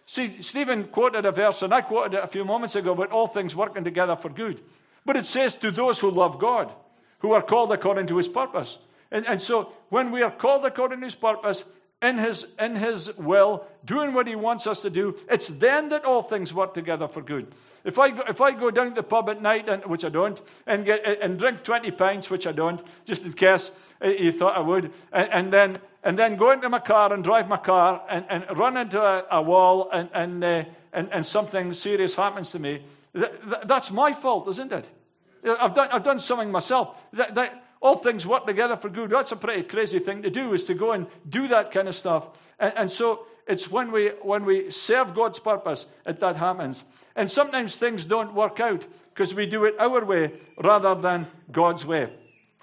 See, 0.07 0.41
Stephen 0.41 0.85
quoted 0.85 1.27
a 1.27 1.33
verse, 1.33 1.63
and 1.63 1.75
I 1.75 1.81
quoted 1.81 2.19
it 2.19 2.25
a 2.25 2.29
few 2.29 2.45
moments 2.45 2.77
ago 2.77 2.93
about 2.93 3.11
all 3.11 3.27
things 3.27 3.57
working 3.57 3.83
together 3.83 4.15
for 4.15 4.29
good. 4.29 4.63
But 5.05 5.17
it 5.17 5.27
says 5.27 5.57
to 5.57 5.71
those 5.71 5.99
who 5.99 6.11
love 6.11 6.39
God, 6.39 6.73
who 7.21 7.33
are 7.33 7.43
called 7.43 7.73
according 7.73 8.07
to 8.09 8.17
His 8.17 8.29
purpose. 8.29 8.79
And, 9.11 9.27
and 9.27 9.43
so 9.43 9.73
when 9.89 10.13
we 10.13 10.23
are 10.23 10.31
called 10.31 10.65
according 10.65 11.01
to 11.01 11.07
His 11.07 11.17
purpose, 11.17 11.65
in 12.03 12.19
his, 12.19 12.47
in 12.59 12.77
his 12.77 13.17
will, 13.17 13.65
doing 13.85 14.13
what 14.13 14.27
he 14.27 14.35
wants 14.35 14.67
us 14.67 14.83
to 14.83 14.91
do, 14.91 15.17
it's 15.31 15.49
then 15.49 15.89
that 15.89 16.05
all 16.05 16.23
things 16.23 16.53
work 16.53 16.75
together 16.75 17.09
for 17.09 17.23
good. 17.23 17.55
If 17.85 17.99
I 17.99 18.11
go, 18.11 18.23
if 18.29 18.41
I 18.41 18.51
go 18.51 18.71
down 18.71 18.91
to 18.91 18.95
the 18.95 19.03
pub 19.03 19.31
at 19.31 19.41
night, 19.41 19.69
and, 19.69 19.85
which 19.87 20.05
I 20.05 20.09
don't, 20.09 20.41
and, 20.67 20.85
get, 20.85 21.05
and 21.23 21.39
drink 21.39 21.63
20 21.63 21.91
pints, 21.93 22.29
which 22.29 22.47
I 22.47 22.53
don't, 22.53 22.83
just 23.05 23.23
in 23.23 23.33
case 23.33 23.71
uh, 24.05 24.09
you 24.09 24.33
thought 24.33 24.57
I 24.57 24.61
would, 24.61 24.93
and, 25.13 25.33
and 25.33 25.53
then, 25.53 25.79
and 26.03 26.19
then 26.19 26.37
go 26.37 26.51
into 26.51 26.69
my 26.69 26.81
car 26.81 27.13
and 27.13 27.25
drive 27.25 27.49
my 27.49 27.57
car 27.57 28.03
and, 28.11 28.27
and 28.29 28.59
run 28.59 28.77
into 28.77 29.01
a, 29.01 29.25
a 29.31 29.41
wall 29.41 29.89
and, 29.93 30.11
and, 30.13 30.45
uh, 30.45 30.65
and, 30.93 31.09
and 31.13 31.25
something 31.25 31.73
serious 31.73 32.15
happens 32.15 32.51
to 32.51 32.59
me, 32.59 32.83
that's 33.65 33.91
my 33.91 34.13
fault, 34.13 34.49
isn't 34.49 34.73
it? 34.73 34.87
I've 35.45 35.75
done, 35.75 35.89
I've 35.93 36.03
done 36.03 36.19
something 36.21 36.51
myself. 36.51 36.97
That, 37.13 37.35
that, 37.37 37.66
all 37.87 37.97
things 37.97 38.27
work 38.27 38.47
together 38.47 38.77
for 38.77 38.89
good. 38.89 39.11
That's 39.11 39.33
a 39.33 39.37
pretty 39.37 39.63
crazy 39.63 40.01
thing 40.01 40.23
to 40.23 40.31
do, 40.31 40.53
is 40.53 40.65
to 40.65 40.75
go 40.75 40.93
and 40.93 41.07
do 41.29 41.49
that 41.49 41.71
kind 41.71 41.89
of 41.89 41.95
stuff. 41.95 42.29
And, 42.59 42.73
and 42.77 42.91
so 42.91 43.27
it's 43.47 43.71
when 43.71 43.93
we, 43.93 44.09
when 44.23 44.45
we 44.45 44.71
serve 44.71 45.15
God's 45.15 45.39
purpose 45.39 45.87
that 46.05 46.21
that 46.21 46.37
happens. 46.37 46.83
And 47.15 47.31
sometimes 47.31 47.77
things 47.77 48.05
don't 48.05 48.35
work 48.35 48.61
out 48.61 48.85
because 49.15 49.35
we 49.35 49.47
do 49.47 49.65
it 49.65 49.77
our 49.79 50.05
way 50.05 50.33
rather 50.63 50.95
than 50.95 51.27
God's 51.51 51.87
way. 51.87 52.13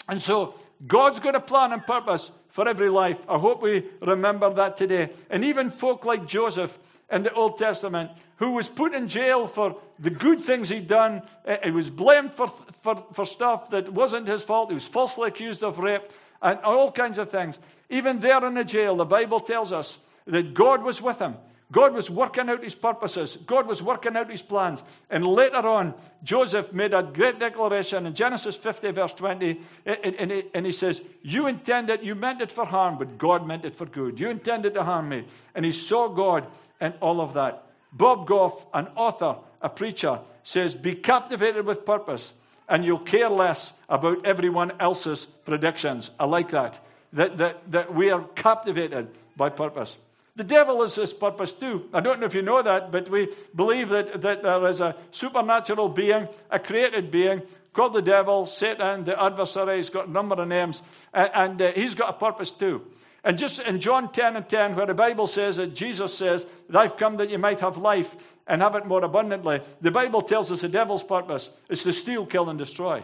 And 0.07 0.21
so 0.21 0.55
God's 0.85 1.19
got 1.19 1.35
a 1.35 1.39
plan 1.39 1.71
and 1.71 1.85
purpose 1.85 2.29
for 2.49 2.67
every 2.67 2.89
life. 2.89 3.17
I 3.27 3.37
hope 3.37 3.61
we 3.61 3.85
remember 4.01 4.53
that 4.53 4.77
today. 4.77 5.09
And 5.29 5.45
even 5.45 5.71
folk 5.71 6.05
like 6.05 6.27
Joseph 6.27 6.77
in 7.11 7.23
the 7.23 7.33
Old 7.33 7.57
Testament 7.57 8.11
who 8.37 8.51
was 8.51 8.67
put 8.67 8.93
in 8.93 9.07
jail 9.07 9.47
for 9.47 9.77
the 9.99 10.09
good 10.09 10.41
things 10.41 10.69
he'd 10.69 10.87
done. 10.87 11.21
Eh, 11.45 11.57
he 11.65 11.71
was 11.71 11.89
blamed 11.89 12.33
for, 12.33 12.47
for, 12.81 13.05
for 13.13 13.25
stuff 13.25 13.69
that 13.69 13.93
wasn't 13.93 14.27
his 14.27 14.43
fault. 14.43 14.69
He 14.69 14.73
was 14.73 14.87
falsely 14.87 15.29
accused 15.29 15.63
of 15.63 15.79
rape 15.79 16.11
and 16.41 16.59
all 16.59 16.91
kinds 16.91 17.17
of 17.17 17.29
things. 17.29 17.59
Even 17.89 18.19
there 18.19 18.45
in 18.45 18.55
the 18.55 18.63
jail, 18.63 18.95
the 18.95 19.05
Bible 19.05 19.39
tells 19.39 19.71
us 19.71 19.97
that 20.25 20.53
God 20.53 20.83
was 20.83 21.01
with 21.01 21.19
him. 21.19 21.35
God 21.71 21.95
was 21.95 22.07
working 22.07 22.49
out 22.49 22.63
his 22.63 22.75
purposes. 22.75 23.35
God 23.47 23.65
was 23.65 23.81
working 23.81 24.15
out 24.15 24.29
his 24.29 24.43
plans. 24.43 24.83
And 25.09 25.25
later 25.25 25.67
on, 25.67 25.95
Joseph 26.23 26.71
made 26.71 26.93
a 26.93 27.01
great 27.01 27.39
declaration 27.39 28.05
in 28.05 28.13
Genesis 28.13 28.55
50, 28.55 28.91
verse 28.91 29.13
20. 29.13 29.59
And 29.85 30.65
he 30.65 30.71
says, 30.71 31.01
You 31.23 31.47
intended, 31.47 32.03
you 32.03 32.13
meant 32.13 32.41
it 32.41 32.51
for 32.51 32.65
harm, 32.65 32.99
but 32.99 33.17
God 33.17 33.47
meant 33.47 33.65
it 33.65 33.75
for 33.75 33.87
good. 33.87 34.19
You 34.19 34.29
intended 34.29 34.75
to 34.75 34.83
harm 34.83 35.09
me. 35.09 35.25
And 35.55 35.65
he 35.65 35.71
saw 35.71 36.09
God 36.09 36.45
in 36.83 36.93
all 36.99 37.21
of 37.21 37.33
that. 37.33 37.63
Bob 37.91 38.27
Goff, 38.27 38.65
an 38.73 38.87
author, 38.95 39.37
a 39.61 39.69
preacher, 39.69 40.19
says, 40.43 40.75
Be 40.75 40.93
captivated 40.95 41.65
with 41.65 41.85
purpose, 41.85 42.33
and 42.67 42.83
you'll 42.83 42.99
care 42.99 43.29
less 43.29 43.71
about 43.87 44.25
everyone 44.25 44.73
else's 44.79 45.25
predictions. 45.45 46.11
I 46.19 46.25
like 46.25 46.49
that. 46.49 46.79
that, 47.13 47.37
that, 47.37 47.71
that 47.71 47.93
we 47.93 48.11
are 48.11 48.23
captivated 48.35 49.07
by 49.37 49.49
purpose. 49.49 49.97
The 50.35 50.43
devil 50.43 50.81
is 50.81 50.95
his 50.95 51.13
purpose 51.13 51.53
too. 51.53 51.87
I 51.93 51.99
don't 51.99 52.19
know 52.19 52.25
if 52.25 52.33
you 52.33 52.41
know 52.41 52.61
that, 52.63 52.91
but 52.91 53.09
we 53.09 53.31
believe 53.55 53.89
that, 53.89 54.21
that 54.21 54.41
there 54.41 54.67
is 54.67 54.81
a 54.81 54.95
supernatural 55.11 55.89
being, 55.89 56.27
a 56.49 56.59
created 56.59 57.11
being, 57.11 57.43
called 57.71 57.93
the 57.93 58.01
devil, 58.01 58.47
Satan, 58.47 59.03
the 59.05 59.21
adversary. 59.21 59.77
He's 59.77 59.91
got 59.91 60.07
a 60.07 60.11
number 60.11 60.35
of 60.35 60.47
names, 60.47 60.81
and, 61.13 61.29
and 61.33 61.61
uh, 61.61 61.71
he's 61.73 61.93
got 61.93 62.09
a 62.09 62.13
purpose 62.13 62.49
too. 62.49 62.81
And 63.23 63.37
just 63.37 63.59
in 63.59 63.79
John 63.79 64.11
10 64.11 64.35
and 64.35 64.49
10, 64.49 64.75
where 64.75 64.85
the 64.85 64.93
Bible 64.93 65.27
says 65.27 65.55
that 65.55 65.73
Jesus 65.73 66.13
says, 66.13 66.45
I've 66.73 66.97
come 66.97 67.17
that 67.17 67.29
you 67.29 67.37
might 67.37 67.61
have 67.61 67.77
life 67.77 68.13
and 68.47 68.61
have 68.61 68.75
it 68.75 68.85
more 68.85 69.03
abundantly, 69.03 69.61
the 69.79 69.91
Bible 69.91 70.21
tells 70.21 70.51
us 70.51 70.61
the 70.61 70.67
devil's 70.67 71.03
purpose 71.03 71.49
is 71.69 71.83
to 71.83 71.93
steal, 71.93 72.25
kill, 72.25 72.49
and 72.49 72.59
destroy. 72.59 73.03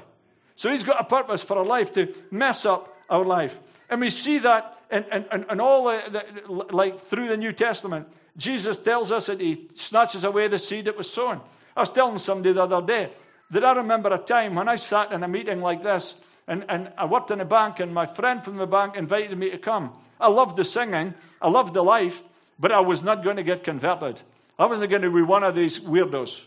So 0.55 0.69
he's 0.69 0.83
got 0.83 0.99
a 0.99 1.05
purpose 1.05 1.41
for 1.41 1.57
our 1.57 1.65
life 1.65 1.93
to 1.93 2.13
mess 2.31 2.65
up 2.65 2.93
our 3.09 3.23
life. 3.23 3.57
And 3.89 4.01
we 4.01 4.09
see 4.09 4.39
that 4.39 4.77
in, 4.91 5.05
in, 5.05 5.45
in 5.49 5.61
all 5.61 5.85
the, 5.85 6.23
the, 6.45 6.75
like 6.75 6.99
through 7.07 7.29
the 7.29 7.37
New 7.37 7.53
Testament. 7.53 8.07
Jesus 8.35 8.77
tells 8.77 9.11
us 9.11 9.27
that 9.27 9.39
he 9.39 9.69
snatches 9.73 10.25
away 10.25 10.49
the 10.49 10.57
seed 10.57 10.85
that 10.85 10.97
was 10.97 11.09
sown. 11.09 11.39
I 11.77 11.81
was 11.81 11.89
telling 11.89 12.17
somebody 12.19 12.53
the 12.53 12.63
other 12.63 12.85
day 12.85 13.11
that 13.51 13.63
I 13.63 13.73
remember 13.73 14.13
a 14.13 14.17
time 14.17 14.55
when 14.55 14.67
I 14.67 14.75
sat 14.75 15.11
in 15.11 15.23
a 15.23 15.27
meeting 15.27 15.61
like 15.61 15.81
this 15.81 16.15
and, 16.47 16.65
and 16.67 16.91
I 16.97 17.05
worked 17.05 17.31
in 17.31 17.41
a 17.41 17.45
bank 17.45 17.79
and 17.79 17.93
my 17.93 18.05
friend 18.05 18.43
from 18.43 18.57
the 18.57 18.67
bank 18.67 18.95
invited 18.95 19.37
me 19.37 19.49
to 19.51 19.57
come. 19.57 19.93
I 20.19 20.29
loved 20.29 20.57
the 20.57 20.65
singing, 20.65 21.13
I 21.41 21.49
loved 21.49 21.73
the 21.73 21.83
life, 21.83 22.21
but 22.59 22.71
I 22.71 22.81
was 22.81 23.01
not 23.01 23.23
going 23.23 23.37
to 23.37 23.43
get 23.43 23.63
converted. 23.63 24.21
I 24.57 24.65
wasn't 24.65 24.89
going 24.89 25.03
to 25.03 25.11
be 25.11 25.21
one 25.21 25.43
of 25.43 25.55
these 25.55 25.79
weirdos. 25.79 26.41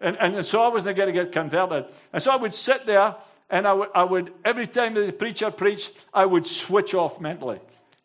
And, 0.00 0.16
and 0.20 0.44
so 0.44 0.62
I 0.62 0.68
wasn't 0.68 0.96
going 0.96 1.12
to 1.12 1.24
get 1.24 1.32
converted. 1.32 1.86
And 2.12 2.22
so 2.22 2.30
I 2.30 2.36
would 2.36 2.54
sit 2.54 2.86
there 2.86 3.16
and 3.50 3.66
I 3.66 3.72
would, 3.72 3.88
I 3.94 4.04
would, 4.04 4.32
every 4.44 4.66
time 4.66 4.94
the 4.94 5.12
preacher 5.12 5.50
preached, 5.50 5.92
I 6.12 6.26
would 6.26 6.46
switch 6.46 6.94
off 6.94 7.20
mentally. 7.20 7.60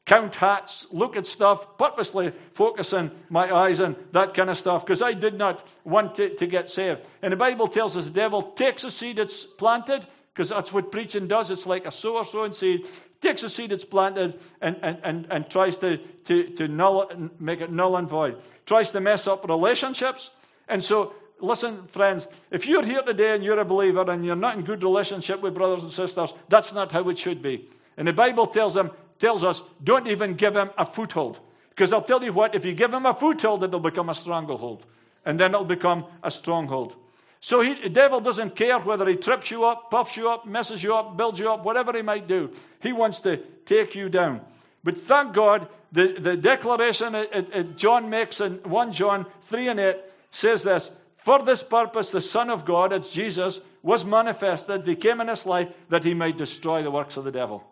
Count 0.06 0.36
hats, 0.36 0.88
look 0.92 1.16
at 1.16 1.28
stuff, 1.28 1.78
purposely 1.78 2.34
focusing 2.54 3.12
my 3.30 3.54
eyes 3.54 3.80
on 3.80 3.96
that 4.14 4.34
kind 4.34 4.50
of 4.50 4.58
stuff 4.58 4.84
because 4.84 5.02
I 5.02 5.14
did 5.14 5.36
not 5.36 5.66
want 5.84 6.16
to, 6.16 6.36
to 6.36 6.48
get 6.48 6.70
saved. 6.70 7.02
And 7.22 7.32
the 7.32 7.38
Bible 7.38 7.68
tells 7.68 7.96
us 7.96 8.06
the 8.06 8.12
devil 8.12 8.42
takes 8.42 8.84
a 8.84 8.92
seed 8.92 9.18
that's 9.18 9.44
planted 9.44 10.06
because 10.34 10.50
that's 10.50 10.72
what 10.72 10.92
preaching 10.92 11.28
does. 11.28 11.52
It's 11.52 11.66
like 11.66 11.86
a 11.86 11.92
sower 11.92 12.24
sowing 12.24 12.54
seed 12.54 12.88
takes 13.22 13.44
a 13.44 13.50
seed 13.50 13.72
that's 13.72 13.86
planted 13.86 14.40
and, 14.60 14.76
and, 14.82 14.98
and, 15.04 15.28
and 15.30 15.50
tries 15.50 15.78
to, 15.78 15.98
to, 16.26 16.44
to 16.56 16.68
null, 16.68 17.10
make 17.40 17.62
it 17.62 17.72
null 17.72 17.96
and 17.96 18.10
void, 18.10 18.42
tries 18.66 18.92
to 18.92 19.00
mess 19.00 19.28
up 19.28 19.48
relationships. 19.48 20.32
And 20.68 20.84
so, 20.84 21.14
listen, 21.40 21.88
friends, 21.88 22.28
if 22.50 22.66
you're 22.66 22.84
here 22.84 23.04
today 23.04 23.36
and 23.36 23.44
you're 23.44 23.60
a 23.60 23.66
believer 23.66 24.10
and 24.10 24.26
you're 24.26 24.36
not 24.36 24.58
in 24.58 24.64
good 24.64 24.84
relationship 24.84 25.42
with 25.42 25.54
brothers 25.54 25.84
and 25.84 25.92
sisters, 25.92 26.34
that's 26.50 26.74
not 26.74 26.92
how 26.92 27.08
it 27.10 27.18
should 27.18 27.42
be. 27.42 27.70
And 27.96 28.08
the 28.08 28.14
Bible 28.14 28.48
tells, 28.48 28.74
them, 28.74 28.92
tells 29.20 29.44
us, 29.44 29.62
don't 29.84 30.08
even 30.08 30.34
give 30.34 30.56
him 30.56 30.72
a 30.78 30.86
foothold. 30.86 31.40
Because 31.70 31.94
I'll 31.94 32.02
tell 32.02 32.24
you 32.24 32.34
what, 32.34 32.56
if 32.56 32.66
you 32.66 32.74
give 32.74 32.94
him 32.94 33.06
a 33.06 33.14
foothold, 33.14 33.64
it'll 33.64 33.80
become 33.80 34.10
a 34.10 34.16
stranglehold. 34.16 34.86
And 35.26 35.40
then 35.40 35.52
it'll 35.52 35.66
become 35.66 36.06
a 36.24 36.32
stronghold. 36.32 36.96
So 37.42 37.62
he, 37.62 37.74
the 37.74 37.90
devil 37.90 38.20
doesn't 38.20 38.56
care 38.56 38.80
whether 38.80 39.08
he 39.10 39.16
trips 39.16 39.50
you 39.50 39.66
up, 39.66 39.90
puffs 39.90 40.16
you 40.16 40.30
up, 40.30 40.46
messes 40.46 40.84
you 40.84 40.96
up, 40.96 41.18
builds 41.18 41.40
you 41.40 41.52
up, 41.52 41.66
whatever 41.66 41.92
he 41.92 42.04
might 42.04 42.28
do. 42.28 42.52
He 42.80 42.94
wants 42.94 43.20
to 43.22 43.38
take 43.66 43.96
you 43.96 44.10
down. 44.10 44.42
But 44.84 44.98
thank 44.98 45.34
God, 45.34 45.68
the, 45.92 46.16
the 46.20 46.38
declaration 46.38 47.16
it, 47.16 47.78
John 47.78 48.10
makes 48.10 48.42
in 48.42 48.58
1 48.58 48.94
John 48.94 49.26
3 49.44 49.70
and 49.70 49.80
8 49.80 49.98
says 50.30 50.62
this 50.64 50.92
For 51.18 51.44
this 51.44 51.64
purpose, 51.64 52.12
the 52.12 52.22
Son 52.22 52.52
of 52.52 52.64
God, 52.64 52.94
it's 52.94 53.10
Jesus, 53.10 53.60
was 53.82 54.06
manifested. 54.06 54.88
He 54.88 54.96
came 54.96 55.20
in 55.20 55.28
this 55.28 55.48
life 55.48 55.70
that 55.90 56.04
he 56.04 56.14
might 56.14 56.38
destroy 56.38 56.84
the 56.84 56.92
works 56.92 57.18
of 57.18 57.24
the 57.24 57.32
devil. 57.32 57.64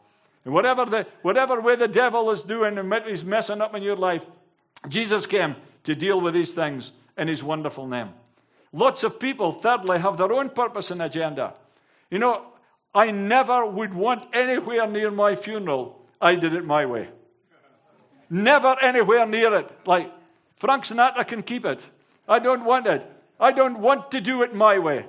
And 0.46 0.54
whatever, 0.54 0.86
the, 0.86 1.06
whatever 1.22 1.62
way 1.62 1.76
the 1.76 1.88
devil 1.88 2.32
is 2.32 2.42
doing 2.42 2.78
and 2.80 2.94
he's 3.06 3.24
messing 3.24 3.62
up 3.62 3.76
in 3.76 3.84
your 3.84 3.96
life, 3.96 4.26
Jesus 4.88 5.28
came 5.28 5.56
to 5.84 5.94
deal 5.94 6.20
with 6.20 6.34
these 6.34 6.54
things 6.54 6.92
in 7.18 7.28
his 7.28 7.44
wonderful 7.44 7.86
name. 7.86 8.10
Lots 8.72 9.04
of 9.04 9.20
people, 9.20 9.52
thirdly, 9.52 10.00
have 10.00 10.18
their 10.18 10.32
own 10.32 10.50
purpose 10.50 10.92
and 10.92 11.02
agenda. 11.02 11.54
You 12.12 12.20
know, 12.20 12.46
I 12.94 13.12
never 13.12 13.66
would 13.66 13.94
want 13.94 14.28
anywhere 14.34 14.88
near 14.88 15.12
my 15.12 15.36
funeral, 15.36 16.06
I 16.22 16.36
did 16.36 16.54
it 16.54 16.66
my 16.66 16.86
way. 16.86 17.10
Never 18.30 18.76
anywhere 18.82 19.26
near 19.26 19.56
it. 19.56 19.72
Like, 19.86 20.12
Frank 20.56 20.84
Sinatra 20.84 21.28
can 21.28 21.42
keep 21.42 21.66
it. 21.66 21.84
I 22.28 22.40
don't 22.40 22.66
want 22.66 22.86
it. 22.88 23.10
I 23.40 23.52
don't 23.52 23.80
want 23.80 24.12
to 24.12 24.22
do 24.22 24.44
it 24.44 24.54
my 24.54 24.78
way. 24.78 25.06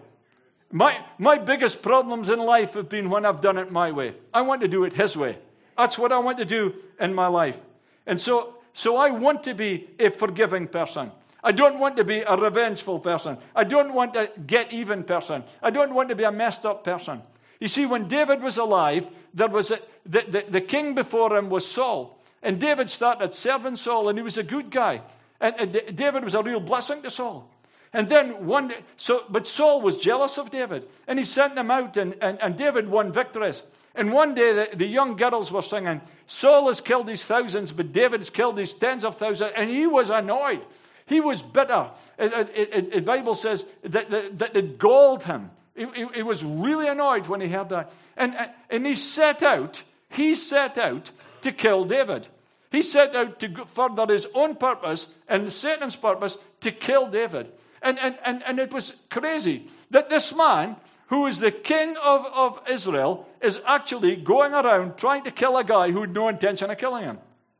My, 0.72 1.04
my 1.18 1.36
biggest 1.36 1.82
problems 1.82 2.28
in 2.28 2.38
life 2.38 2.74
have 2.74 2.88
been 2.88 3.10
when 3.10 3.26
I've 3.26 3.40
done 3.40 3.58
it 3.58 3.72
my 3.72 3.90
way. 3.90 4.14
I 4.32 4.42
want 4.42 4.60
to 4.60 4.68
do 4.68 4.84
it 4.84 4.92
his 4.92 5.16
way. 5.16 5.38
That's 5.76 5.98
what 5.98 6.12
I 6.12 6.18
want 6.18 6.38
to 6.38 6.44
do 6.44 6.74
in 7.00 7.12
my 7.12 7.26
life. 7.26 7.58
And 8.06 8.20
so, 8.20 8.54
so 8.72 8.96
I 8.96 9.10
want 9.10 9.42
to 9.44 9.54
be 9.54 9.90
a 9.98 10.10
forgiving 10.10 10.68
person. 10.68 11.10
I 11.42 11.52
don't 11.52 11.78
want 11.78 11.96
to 11.96 12.04
be 12.04 12.20
a 12.20 12.36
revengeful 12.36 13.00
person. 13.00 13.38
I 13.54 13.64
don't 13.64 13.94
want 13.94 14.14
to 14.14 14.30
get 14.46 14.72
even 14.72 15.04
person. 15.04 15.44
I 15.62 15.70
don't 15.70 15.94
want 15.94 16.10
to 16.10 16.14
be 16.14 16.24
a 16.24 16.32
messed 16.32 16.66
up 16.66 16.84
person. 16.84 17.22
You 17.60 17.68
see, 17.68 17.86
when 17.86 18.08
David 18.08 18.42
was 18.42 18.58
alive, 18.58 19.06
there 19.34 19.48
was 19.48 19.70
a, 19.70 19.78
the, 20.04 20.24
the, 20.28 20.44
the 20.48 20.60
king 20.60 20.94
before 20.94 21.36
him 21.36 21.50
was 21.50 21.66
Saul. 21.66 22.18
And 22.42 22.58
David 22.58 22.90
started 22.90 23.34
serving 23.34 23.76
Saul, 23.76 24.08
and 24.08 24.18
he 24.18 24.22
was 24.22 24.38
a 24.38 24.42
good 24.42 24.70
guy. 24.70 25.02
And, 25.40 25.72
David 25.94 26.24
was 26.24 26.34
a 26.34 26.42
real 26.42 26.60
blessing 26.60 27.02
to 27.02 27.10
Saul. 27.10 27.50
And 27.92 28.08
then 28.08 28.46
one 28.46 28.68
day, 28.68 28.78
so, 28.96 29.24
but 29.28 29.46
Saul 29.46 29.80
was 29.82 29.96
jealous 29.96 30.38
of 30.38 30.50
David, 30.50 30.86
and 31.06 31.18
he 31.18 31.24
sent 31.24 31.58
him 31.58 31.70
out, 31.70 31.96
and, 31.96 32.14
and, 32.20 32.40
and 32.40 32.56
David 32.56 32.88
won 32.88 33.12
victories. 33.12 33.62
And 33.94 34.12
one 34.12 34.34
day 34.34 34.52
the, 34.52 34.76
the 34.76 34.86
young 34.86 35.16
girls 35.16 35.50
were 35.50 35.62
singing, 35.62 36.00
Saul 36.26 36.68
has 36.68 36.80
killed 36.80 37.08
his 37.08 37.24
thousands, 37.24 37.72
but 37.72 37.92
David 37.92 38.20
has 38.20 38.30
killed 38.30 38.58
his 38.58 38.72
tens 38.72 39.04
of 39.04 39.16
thousands, 39.16 39.52
and 39.56 39.68
he 39.68 39.86
was 39.86 40.08
annoyed. 40.08 40.64
He 41.10 41.18
was 41.18 41.42
bitter. 41.42 41.90
The 42.18 43.02
Bible 43.04 43.34
says 43.34 43.66
that, 43.82 44.08
that, 44.10 44.38
that 44.38 44.56
it 44.56 44.78
galled 44.78 45.24
him. 45.24 45.50
He, 45.74 45.84
he, 45.86 46.06
he, 46.14 46.22
was 46.22 46.44
really 46.44 46.86
annoyed 46.86 47.26
when 47.26 47.40
he 47.40 47.48
heard 47.48 47.70
that. 47.70 47.92
And, 48.16 48.36
and 48.70 48.86
he 48.86 48.94
set 48.94 49.42
out, 49.42 49.82
he 50.08 50.36
set 50.36 50.78
out 50.78 51.10
to 51.42 51.50
kill 51.50 51.84
David. 51.84 52.28
He 52.70 52.82
set 52.82 53.16
out 53.16 53.40
to 53.40 53.64
further 53.72 54.06
his 54.12 54.28
own 54.34 54.54
purpose 54.54 55.08
and 55.26 55.52
Satan's 55.52 55.96
purpose 55.96 56.38
to 56.60 56.70
kill 56.70 57.10
David. 57.10 57.52
And, 57.82 57.98
and, 57.98 58.16
and, 58.24 58.44
and 58.44 58.60
it 58.60 58.72
was 58.72 58.92
crazy 59.10 59.68
that 59.90 60.10
this 60.10 60.32
man, 60.32 60.76
who 61.08 61.26
is 61.26 61.40
the 61.40 61.50
king 61.50 61.96
of, 62.04 62.24
of 62.26 62.60
Israel, 62.70 63.26
is 63.42 63.60
actually 63.66 64.14
going 64.14 64.52
around 64.52 64.96
trying 64.96 65.24
to 65.24 65.32
kill 65.32 65.56
a 65.56 65.64
guy 65.64 65.90
who 65.90 66.02
had 66.02 66.14
no 66.14 66.28
intention 66.28 66.70
of 66.70 66.78
killing 66.78 67.02
him. 67.02 67.18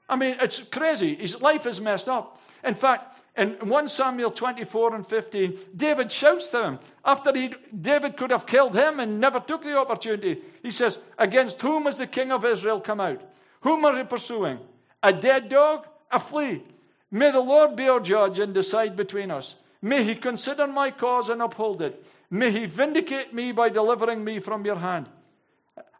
I 0.09 0.15
mean, 0.15 0.37
it's 0.41 0.63
crazy. 0.63 1.17
His 1.17 1.41
life 1.41 1.67
is 1.67 1.81
messed 1.81 2.09
up. 2.09 2.41
In 2.63 2.75
fact, 2.75 3.10
in 3.37 3.53
1 3.53 3.89
Samuel 3.89 4.33
24 4.33 4.95
and 4.95 5.07
15, 5.07 5.59
David 5.77 6.11
shouts 6.11 6.49
to 6.49 6.65
him, 6.65 6.79
after 7.05 7.33
he, 7.33 7.55
David 7.79 8.17
could 8.17 8.31
have 8.31 8.47
killed 8.47 8.75
him 8.75 9.01
and 9.01 9.21
never 9.21 9.41
took 9.41 9.63
the 9.63 9.79
opportunity, 9.79 10.43
he 10.63 10.71
says, 10.71 10.99
Against 11.17 11.61
whom 11.61 11.85
has 11.85 11.97
the 11.97 12.07
king 12.07 12.33
of 12.33 12.45
Israel 12.45 12.81
come 12.81 13.01
out? 13.01 13.23
Whom 13.63 13.85
are 13.85 13.97
he 13.97 14.05
pursuing? 14.05 14.59
A 15.03 15.13
dead 15.13 15.49
dog? 15.49 15.87
A 16.11 16.19
flea? 16.19 16.63
May 17.11 17.31
the 17.31 17.41
Lord 17.41 17.77
be 17.77 17.89
our 17.89 18.01
judge 18.01 18.39
and 18.39 18.53
decide 18.53 18.97
between 18.97 19.31
us. 19.31 19.55
May 19.83 20.05
he 20.05 20.15
consider 20.15 20.67
my 20.67 20.91
cause 20.91 21.29
and 21.29 21.41
uphold 21.41 21.83
it. 21.83 22.05
May 22.31 22.51
he 22.51 22.67
vindicate 22.67 23.33
me 23.33 23.53
by 23.53 23.69
delivering 23.71 24.23
me 24.23 24.41
from 24.41 24.65
your 24.65 24.77
hand. 24.77 25.09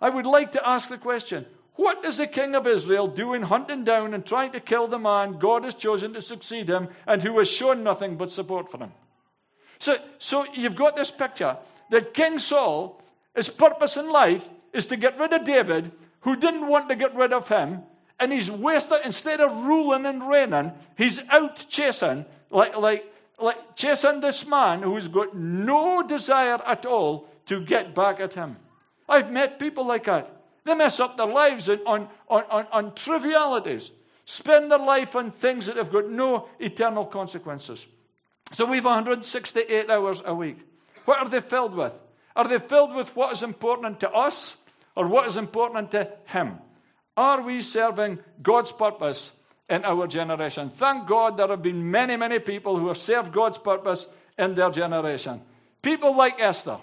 I 0.01 0.11
would 0.11 0.27
like 0.27 0.53
to 0.53 0.69
ask 0.69 0.89
the 0.89 0.99
question 0.99 1.47
what 1.77 2.05
is 2.05 2.19
the 2.19 2.27
king 2.27 2.55
of 2.55 2.67
Israel 2.67 3.07
doing 3.07 3.43
hunting 3.43 3.85
down 3.85 4.13
and 4.13 4.25
trying 4.25 4.53
to 4.53 4.61
kill 4.61 4.87
the 4.87 4.99
man 4.99 5.39
God 5.39 5.65
has 5.65 5.75
chosen 5.75 6.13
to 6.13 6.21
succeed 6.21 6.69
him 6.69 6.89
and 7.07 7.23
who 7.23 7.39
has 7.39 7.49
shown 7.49 7.83
nothing 7.83 8.17
but 8.17 8.33
support 8.33 8.71
for 8.71 8.79
him? 8.79 8.93
So, 9.79 9.97
so 10.19 10.45
you've 10.53 10.77
got 10.77 10.95
this 10.95 11.11
picture 11.11 11.57
that 11.91 12.15
King 12.15 12.39
Saul, 12.39 13.03
his 13.35 13.49
purpose 13.49 13.97
in 13.97 14.11
life 14.11 14.49
is 14.73 14.87
to 14.87 14.97
get 14.97 15.19
rid 15.19 15.33
of 15.33 15.45
David, 15.45 15.91
who 16.21 16.37
didn't 16.37 16.69
want 16.69 16.89
to 16.89 16.97
get 16.97 17.15
rid 17.15 17.33
of 17.33 17.49
him, 17.49 17.83
and 18.19 18.33
he's 18.33 18.51
wasted, 18.51 19.01
instead 19.05 19.41
of 19.41 19.65
ruling 19.65 20.05
and 20.05 20.29
reigning, 20.29 20.73
he's 20.97 21.21
out 21.31 21.65
chasing, 21.69 22.27
like, 22.51 22.77
like, 22.77 23.11
like 23.39 23.75
chasing 23.75 24.21
this 24.21 24.47
man 24.47 24.83
who's 24.83 25.09
got 25.09 25.35
no 25.35 26.03
desire 26.03 26.61
at 26.67 26.85
all 26.85 27.27
to 27.47 27.65
get 27.65 27.95
back 27.95 28.21
at 28.21 28.35
him. 28.35 28.57
I've 29.09 29.33
met 29.33 29.59
people 29.59 29.87
like 29.87 30.05
that. 30.05 30.40
They 30.65 30.75
mess 30.75 31.01
up 31.01 31.17
their 31.17 31.27
lives 31.27 31.69
on, 31.69 32.09
on, 32.29 32.45
on, 32.51 32.67
on 32.73 32.95
trivialities, 32.95 33.91
spend 34.25 34.71
their 34.71 34.79
life 34.79 35.17
on 35.17 35.31
things 35.31 35.67
that 35.67 35.77
have 35.77 35.93
got 35.93 36.11
no 36.11 36.49
eternal 36.59 37.05
consequences. 37.05 37.87
So 38.53 38.67
we've 38.67 38.85
168 38.85 39.89
hours 39.89 40.23
a 40.25 40.35
week. 40.35 40.59
What 41.05 41.19
are 41.19 41.29
they 41.29 41.41
filled 41.41 41.75
with? 41.75 41.93
Are 42.37 42.49
they 42.49 42.59
filled 42.59 42.95
with 42.95 43.15
what 43.17 43.33
is 43.33 43.43
important 43.43 44.01
to 44.01 44.11
us 44.11 44.57
or 44.97 45.07
what 45.09 45.27
is 45.29 45.37
important 45.37 45.91
to 45.93 46.11
Him? 46.27 46.59
Are 47.17 47.43
we 47.43 47.61
serving 47.61 48.19
God's 48.43 48.73
purpose 48.73 49.33
in 49.69 49.85
our 49.85 50.07
generation? 50.07 50.71
Thank 50.71 51.07
God 51.07 51.37
there 51.37 51.49
have 51.49 51.63
been 51.63 51.91
many, 51.91 52.17
many 52.17 52.39
people 52.39 52.77
who 52.77 52.89
have 52.89 52.99
served 52.99 53.33
God's 53.33 53.59
purpose 53.59 54.07
in 54.39 54.55
their 54.55 54.71
generation. 54.71 55.43
People 55.83 56.17
like 56.17 56.41
Esther, 56.41 56.79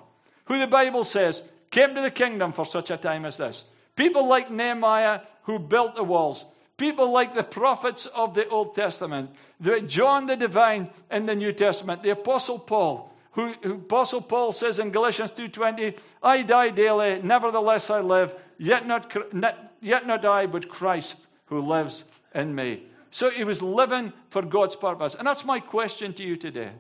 who 0.46 0.60
the 0.60 0.68
Bible 0.68 1.04
says 1.04 1.42
came 1.72 1.96
to 1.96 2.02
the 2.02 2.12
kingdom 2.12 2.54
for 2.54 2.66
such 2.66 2.92
a 2.92 2.98
time 2.98 3.26
as 3.26 3.38
this. 3.38 3.64
People 3.96 4.28
like 4.28 4.52
Nehemiah 4.52 5.22
who 5.44 5.60
built 5.60 5.96
the 5.96 6.04
walls. 6.04 6.46
People 6.78 7.12
like 7.12 7.34
the 7.34 7.44
prophets 7.44 8.06
of 8.06 8.36
the 8.36 8.48
Old 8.50 8.76
Testament, 8.76 9.32
John 9.88 10.28
the 10.28 10.36
Divine 10.36 10.90
in 11.10 11.26
the 11.26 11.34
New 11.34 11.52
Testament, 11.52 12.04
the 12.04 12.12
Apostle 12.12 12.60
Paul, 12.60 13.12
who, 13.32 13.54
who 13.64 13.74
Apostle 13.74 14.22
Paul 14.22 14.52
says 14.52 14.78
in 14.78 14.92
Galatians 14.92 15.32
2.20, 15.32 15.98
I 16.22 16.44
die 16.44 16.70
daily, 16.70 17.20
nevertheless 17.24 17.90
I 17.90 18.02
live, 18.02 18.36
yet 18.60 18.86
not, 18.86 19.12
not, 19.34 19.58
yet 19.82 20.06
not 20.06 20.24
I, 20.24 20.46
but 20.46 20.70
Christ 20.70 21.20
who 21.46 21.62
lives 21.62 22.04
in 22.36 22.54
me. 22.54 22.84
So 23.10 23.32
he 23.32 23.44
was 23.44 23.64
living 23.64 24.14
for 24.30 24.44
God's 24.44 24.76
purpose. 24.76 25.16
And 25.16 25.26
that's 25.26 25.46
my 25.46 25.60
question 25.60 26.14
to 26.14 26.24
you 26.24 26.36
today. 26.36 26.72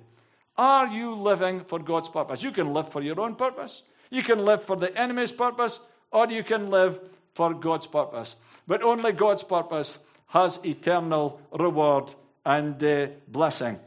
Are 0.57 0.87
you 0.87 1.15
living 1.15 1.61
for 1.61 1.79
God's 1.79 2.09
purpose? 2.09 2.43
You 2.43 2.51
can 2.51 2.73
live 2.73 2.89
for 2.89 3.01
your 3.01 3.19
own 3.19 3.35
purpose. 3.35 3.81
You 4.09 4.23
can 4.23 4.45
live 4.45 4.63
for 4.63 4.75
the 4.75 4.95
enemy's 4.97 5.31
purpose, 5.31 5.79
or 6.11 6.27
you 6.27 6.43
can 6.43 6.69
live 6.69 6.99
for 7.33 7.53
God's 7.53 7.87
purpose. 7.87 8.35
But 8.67 8.81
only 8.81 9.11
God's 9.11 9.43
purpose 9.43 9.97
has 10.27 10.59
eternal 10.65 11.39
reward 11.51 12.13
and 12.45 12.81
uh, 12.83 13.07
blessing. 13.27 13.79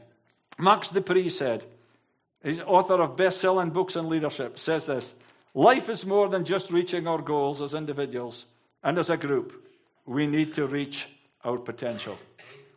Max 0.57 0.89
De 0.89 1.01
Pree 1.01 1.29
said, 1.29 1.63
he's 2.43 2.59
author 2.59 3.01
of 3.01 3.17
best 3.17 3.41
selling 3.41 3.71
books 3.71 3.95
on 3.95 4.09
leadership, 4.09 4.59
says 4.59 4.85
this 4.85 5.13
Life 5.53 5.89
is 5.89 6.05
more 6.05 6.29
than 6.29 6.45
just 6.45 6.71
reaching 6.71 7.07
our 7.07 7.21
goals 7.21 7.61
as 7.61 7.73
individuals 7.73 8.45
and 8.83 8.97
as 8.97 9.09
a 9.09 9.17
group. 9.17 9.67
We 10.05 10.27
need 10.27 10.53
to 10.55 10.65
reach 10.65 11.07
our 11.43 11.57
potential. 11.57 12.17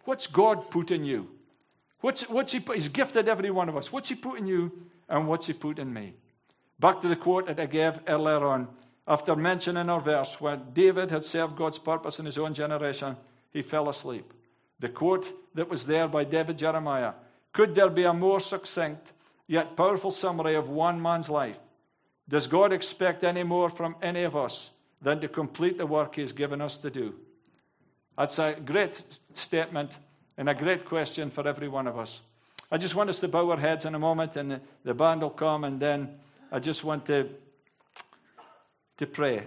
What's 0.05 0.27
God 0.27 0.71
put 0.71 0.91
in 0.91 1.05
you? 1.05 1.29
What's, 2.01 2.23
what's 2.23 2.53
he 2.53 2.61
put? 2.61 2.77
He's 2.77 2.89
gifted 2.89 3.29
every 3.29 3.51
one 3.51 3.69
of 3.69 3.77
us. 3.77 3.91
What's 3.91 4.09
He 4.09 4.15
put 4.15 4.39
in 4.39 4.47
you 4.47 4.73
and 5.09 5.27
what's 5.27 5.47
He 5.47 5.53
put 5.53 5.79
in 5.79 5.93
me? 5.93 6.15
Back 6.79 7.01
to 7.01 7.09
the 7.09 7.17
quote 7.17 7.47
that 7.47 7.61
I 7.61 7.67
gave 7.67 7.99
earlier 8.07 8.45
on. 8.47 8.69
After 9.07 9.37
mentioning 9.37 9.91
our 9.91 10.01
verse, 10.01 10.41
when 10.41 10.63
David 10.73 11.11
had 11.11 11.25
served 11.25 11.57
God's 11.57 11.79
purpose 11.79 12.19
in 12.19 12.27
his 12.27 12.39
own 12.39 12.55
generation, 12.55 13.17
he 13.53 13.63
fell 13.63 13.89
asleep. 13.89 14.33
The 14.81 14.89
quote 14.89 15.31
that 15.55 15.69
was 15.69 15.87
there 15.87 16.09
by 16.09 16.25
David 16.25 16.59
Jeremiah 16.59 17.13
Could 17.53 17.75
there 17.75 17.91
be 17.91 18.05
a 18.05 18.13
more 18.13 18.41
succinct 18.41 19.13
yet 19.47 19.77
powerful 19.77 20.11
summary 20.11 20.55
of 20.55 20.69
one 20.69 21.01
man's 21.01 21.29
life? 21.29 21.59
Does 22.29 22.47
God 22.47 22.73
expect 22.73 23.23
any 23.23 23.43
more 23.43 23.69
from 23.69 23.97
any 24.01 24.23
of 24.23 24.35
us 24.35 24.71
than 25.03 25.21
to 25.21 25.29
complete 25.29 25.77
the 25.77 25.87
work 25.87 26.15
He 26.15 26.23
has 26.23 26.33
given 26.33 26.61
us 26.61 26.79
to 26.79 26.91
do? 26.91 27.15
That's 28.17 28.39
a 28.39 28.57
great 28.65 29.03
statement 29.35 29.99
and 30.37 30.49
a 30.49 30.55
great 30.55 30.87
question 30.87 31.31
for 31.31 31.47
every 31.47 31.69
one 31.69 31.87
of 31.87 31.99
us. 31.99 32.23
I 32.71 32.79
just 32.79 32.95
want 32.95 33.11
us 33.11 33.21
to 33.21 33.29
bow 33.29 33.51
our 33.51 33.59
heads 33.59 33.85
in 33.85 33.95
a 33.95 33.99
moment, 33.99 34.37
and 34.37 34.61
the 34.83 34.95
band 34.95 35.21
will 35.21 35.31
come, 35.31 35.65
and 35.65 35.79
then 35.79 36.19
I 36.55 36.61
just 36.61 36.85
want 36.85 37.07
to, 37.07 37.31
to 38.99 39.07
pray. 39.09 39.43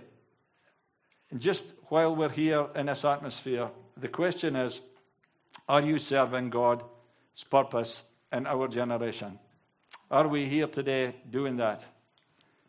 And 1.32 1.40
just 1.40 1.64
while 1.88 2.14
we're 2.14 2.28
here 2.28 2.68
in 2.76 2.88
this 2.88 3.06
atmosphere, 3.06 3.70
the 3.96 4.10
question 4.10 4.58
is 4.58 4.82
Are 5.70 5.82
you 5.82 6.00
serving 6.00 6.50
God's 6.50 6.84
purpose 7.50 8.04
in 8.34 8.46
our 8.46 8.68
generation? 8.68 9.40
Are 10.12 10.28
we 10.28 10.48
here 10.48 10.68
today 10.68 11.16
doing 11.32 11.56
that? 11.56 11.86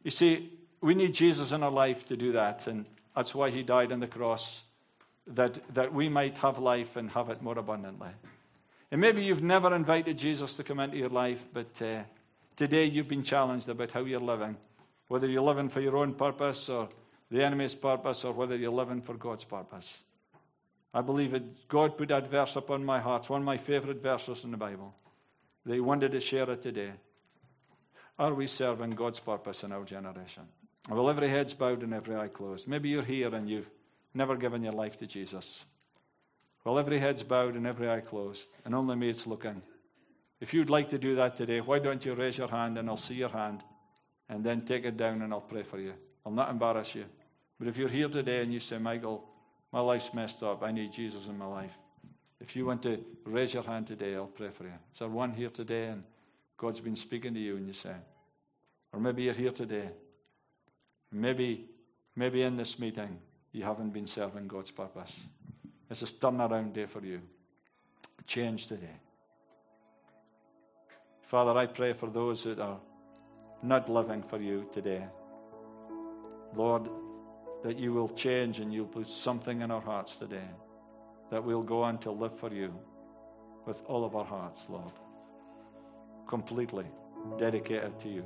You 0.04 0.12
see, 0.12 0.52
we 0.80 0.94
need 0.94 1.14
Jesus 1.14 1.50
in 1.50 1.64
our 1.64 1.72
life 1.72 2.06
to 2.06 2.16
do 2.16 2.30
that, 2.30 2.68
and 2.68 2.86
that's 3.16 3.34
why 3.34 3.50
he 3.50 3.64
died 3.64 3.90
on 3.90 3.98
the 3.98 4.06
cross 4.06 4.62
that, 5.26 5.58
that 5.74 5.92
we 5.92 6.08
might 6.08 6.38
have 6.38 6.58
life 6.58 6.94
and 6.94 7.10
have 7.10 7.28
it 7.28 7.42
more 7.42 7.58
abundantly. 7.58 8.10
And 8.92 9.00
maybe 9.00 9.24
you've 9.24 9.42
never 9.42 9.74
invited 9.74 10.16
Jesus 10.16 10.54
to 10.54 10.62
come 10.62 10.78
into 10.78 10.96
your 10.96 11.08
life, 11.08 11.40
but 11.52 11.82
uh, 11.82 12.02
today 12.58 12.84
you've 12.84 13.08
been 13.08 13.22
challenged 13.22 13.68
about 13.68 13.92
how 13.92 14.00
you're 14.00 14.20
living. 14.20 14.56
Whether 15.06 15.28
you're 15.28 15.42
living 15.42 15.68
for 15.68 15.80
your 15.80 15.96
own 15.96 16.12
purpose 16.12 16.68
or 16.68 16.88
the 17.30 17.44
enemy's 17.44 17.74
purpose, 17.74 18.24
or 18.24 18.32
whether 18.32 18.56
you're 18.56 18.72
living 18.72 19.02
for 19.02 19.14
God's 19.14 19.44
purpose. 19.44 19.98
I 20.94 21.02
believe 21.02 21.32
that 21.32 21.68
God 21.68 21.98
put 21.98 22.08
that 22.08 22.30
verse 22.30 22.56
upon 22.56 22.84
my 22.84 23.00
heart. 23.00 23.28
One 23.28 23.42
of 23.42 23.46
my 23.46 23.58
favorite 23.58 24.02
verses 24.02 24.44
in 24.44 24.50
the 24.50 24.56
Bible. 24.56 24.94
They 25.66 25.78
wanted 25.78 26.12
to 26.12 26.20
share 26.20 26.50
it 26.50 26.62
today. 26.62 26.92
Are 28.18 28.32
we 28.32 28.46
serving 28.46 28.90
God's 28.92 29.20
purpose 29.20 29.62
in 29.62 29.72
our 29.72 29.84
generation? 29.84 30.44
Well, 30.88 31.10
every 31.10 31.28
head's 31.28 31.52
bowed 31.52 31.82
and 31.82 31.92
every 31.92 32.16
eye 32.16 32.28
closed. 32.28 32.66
Maybe 32.66 32.88
you're 32.88 33.02
here 33.02 33.34
and 33.34 33.48
you've 33.48 33.70
never 34.14 34.36
given 34.36 34.62
your 34.62 34.72
life 34.72 34.96
to 34.96 35.06
Jesus. 35.06 35.64
Well, 36.64 36.78
every 36.78 36.98
head's 36.98 37.22
bowed 37.22 37.56
and 37.56 37.66
every 37.66 37.90
eye 37.90 38.00
closed, 38.00 38.48
and 38.64 38.74
only 38.74 38.96
me 38.96 39.10
it's 39.10 39.26
looking. 39.26 39.62
If 40.40 40.54
you'd 40.54 40.70
like 40.70 40.88
to 40.90 40.98
do 40.98 41.16
that 41.16 41.36
today, 41.36 41.60
why 41.60 41.78
don't 41.78 42.04
you 42.04 42.14
raise 42.14 42.38
your 42.38 42.48
hand 42.48 42.78
and 42.78 42.88
I'll 42.88 42.96
see 42.96 43.14
your 43.14 43.28
hand, 43.28 43.62
and 44.28 44.44
then 44.44 44.62
take 44.62 44.84
it 44.84 44.96
down 44.96 45.22
and 45.22 45.32
I'll 45.32 45.40
pray 45.40 45.62
for 45.62 45.78
you. 45.78 45.94
I'll 46.24 46.32
not 46.32 46.50
embarrass 46.50 46.94
you. 46.94 47.06
But 47.58 47.68
if 47.68 47.76
you're 47.76 47.88
here 47.88 48.08
today 48.08 48.42
and 48.42 48.52
you 48.52 48.60
say, 48.60 48.78
Michael, 48.78 49.24
my 49.72 49.80
life's 49.80 50.14
messed 50.14 50.42
up, 50.42 50.62
I 50.62 50.70
need 50.70 50.92
Jesus 50.92 51.26
in 51.26 51.36
my 51.36 51.46
life. 51.46 51.72
If 52.40 52.54
you 52.54 52.66
want 52.66 52.82
to 52.82 53.04
raise 53.24 53.52
your 53.52 53.64
hand 53.64 53.86
today, 53.88 54.14
I'll 54.14 54.26
pray 54.26 54.50
for 54.50 54.64
you. 54.64 54.74
Is 54.92 54.98
there 55.00 55.08
one 55.08 55.32
here 55.32 55.50
today 55.50 55.86
and 55.86 56.04
God's 56.56 56.80
been 56.80 56.96
speaking 56.96 57.34
to 57.34 57.40
you 57.40 57.56
and 57.56 57.66
you 57.66 57.72
say, 57.72 57.94
or 58.92 59.00
maybe 59.00 59.22
you're 59.22 59.34
here 59.34 59.52
today. 59.52 59.90
Maybe, 61.12 61.66
maybe 62.16 62.42
in 62.42 62.56
this 62.56 62.78
meeting, 62.78 63.18
you 63.52 63.64
haven't 63.64 63.90
been 63.90 64.06
serving 64.06 64.46
God's 64.46 64.70
purpose. 64.70 65.14
It's 65.90 66.02
a 66.02 66.06
turnaround 66.06 66.74
day 66.74 66.86
for 66.86 67.00
you. 67.00 67.20
Change 68.26 68.66
today. 68.66 68.96
Father, 71.28 71.58
I 71.58 71.66
pray 71.66 71.92
for 71.92 72.08
those 72.08 72.44
that 72.44 72.58
are 72.58 72.80
not 73.62 73.90
living 73.90 74.22
for 74.22 74.40
you 74.40 74.66
today. 74.72 75.04
Lord, 76.56 76.88
that 77.62 77.78
you 77.78 77.92
will 77.92 78.08
change 78.08 78.60
and 78.60 78.72
you'll 78.72 78.86
put 78.86 79.10
something 79.10 79.60
in 79.60 79.70
our 79.70 79.82
hearts 79.82 80.16
today. 80.16 80.48
That 81.30 81.44
we'll 81.44 81.62
go 81.62 81.82
on 81.82 81.98
to 81.98 82.10
live 82.10 82.38
for 82.38 82.50
you 82.50 82.72
with 83.66 83.82
all 83.84 84.06
of 84.06 84.16
our 84.16 84.24
hearts, 84.24 84.64
Lord. 84.70 84.92
Completely 86.26 86.86
dedicated 87.36 88.00
to 88.00 88.08
you. 88.08 88.24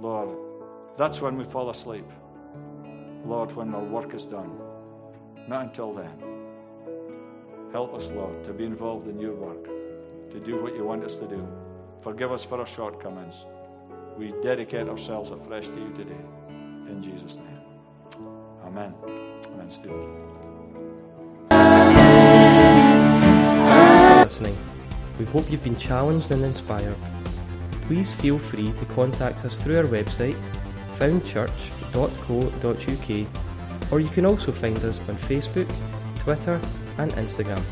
Lord, 0.00 0.36
that's 0.98 1.20
when 1.20 1.36
we 1.36 1.44
fall 1.44 1.70
asleep. 1.70 2.10
Lord, 3.24 3.54
when 3.54 3.72
our 3.72 3.84
work 3.84 4.14
is 4.14 4.24
done. 4.24 4.50
Not 5.46 5.66
until 5.66 5.92
then. 5.92 6.10
Help 7.70 7.94
us, 7.94 8.08
Lord, 8.08 8.42
to 8.46 8.52
be 8.52 8.64
involved 8.64 9.06
in 9.06 9.20
your 9.20 9.34
work, 9.34 9.68
to 10.32 10.40
do 10.40 10.62
what 10.62 10.74
you 10.74 10.84
want 10.84 11.04
us 11.04 11.16
to 11.16 11.26
do. 11.26 11.46
Forgive 12.02 12.32
us 12.32 12.44
for 12.44 12.58
our 12.58 12.66
shortcomings. 12.66 13.44
We 14.18 14.34
dedicate 14.42 14.88
ourselves 14.88 15.30
afresh 15.30 15.68
to 15.68 15.76
you 15.76 15.92
today. 15.94 16.24
In 16.88 17.02
Jesus' 17.02 17.36
name. 17.36 17.60
Amen. 18.64 18.94
Amen, 19.46 19.70
Stuart. 19.70 20.32
listening. 24.32 24.56
We 25.18 25.26
hope 25.26 25.50
you've 25.50 25.62
been 25.62 25.78
challenged 25.78 26.30
and 26.30 26.42
inspired. 26.42 26.96
Please 27.82 28.10
feel 28.12 28.38
free 28.38 28.72
to 28.72 28.84
contact 28.86 29.44
us 29.44 29.58
through 29.58 29.76
our 29.78 29.84
website, 29.84 30.40
foundchurch.co.uk, 30.98 33.92
or 33.92 34.00
you 34.00 34.08
can 34.08 34.24
also 34.24 34.52
find 34.52 34.78
us 34.78 34.98
on 35.08 35.16
Facebook, 35.16 35.70
Twitter 36.20 36.58
and 36.98 37.12
Instagram. 37.12 37.62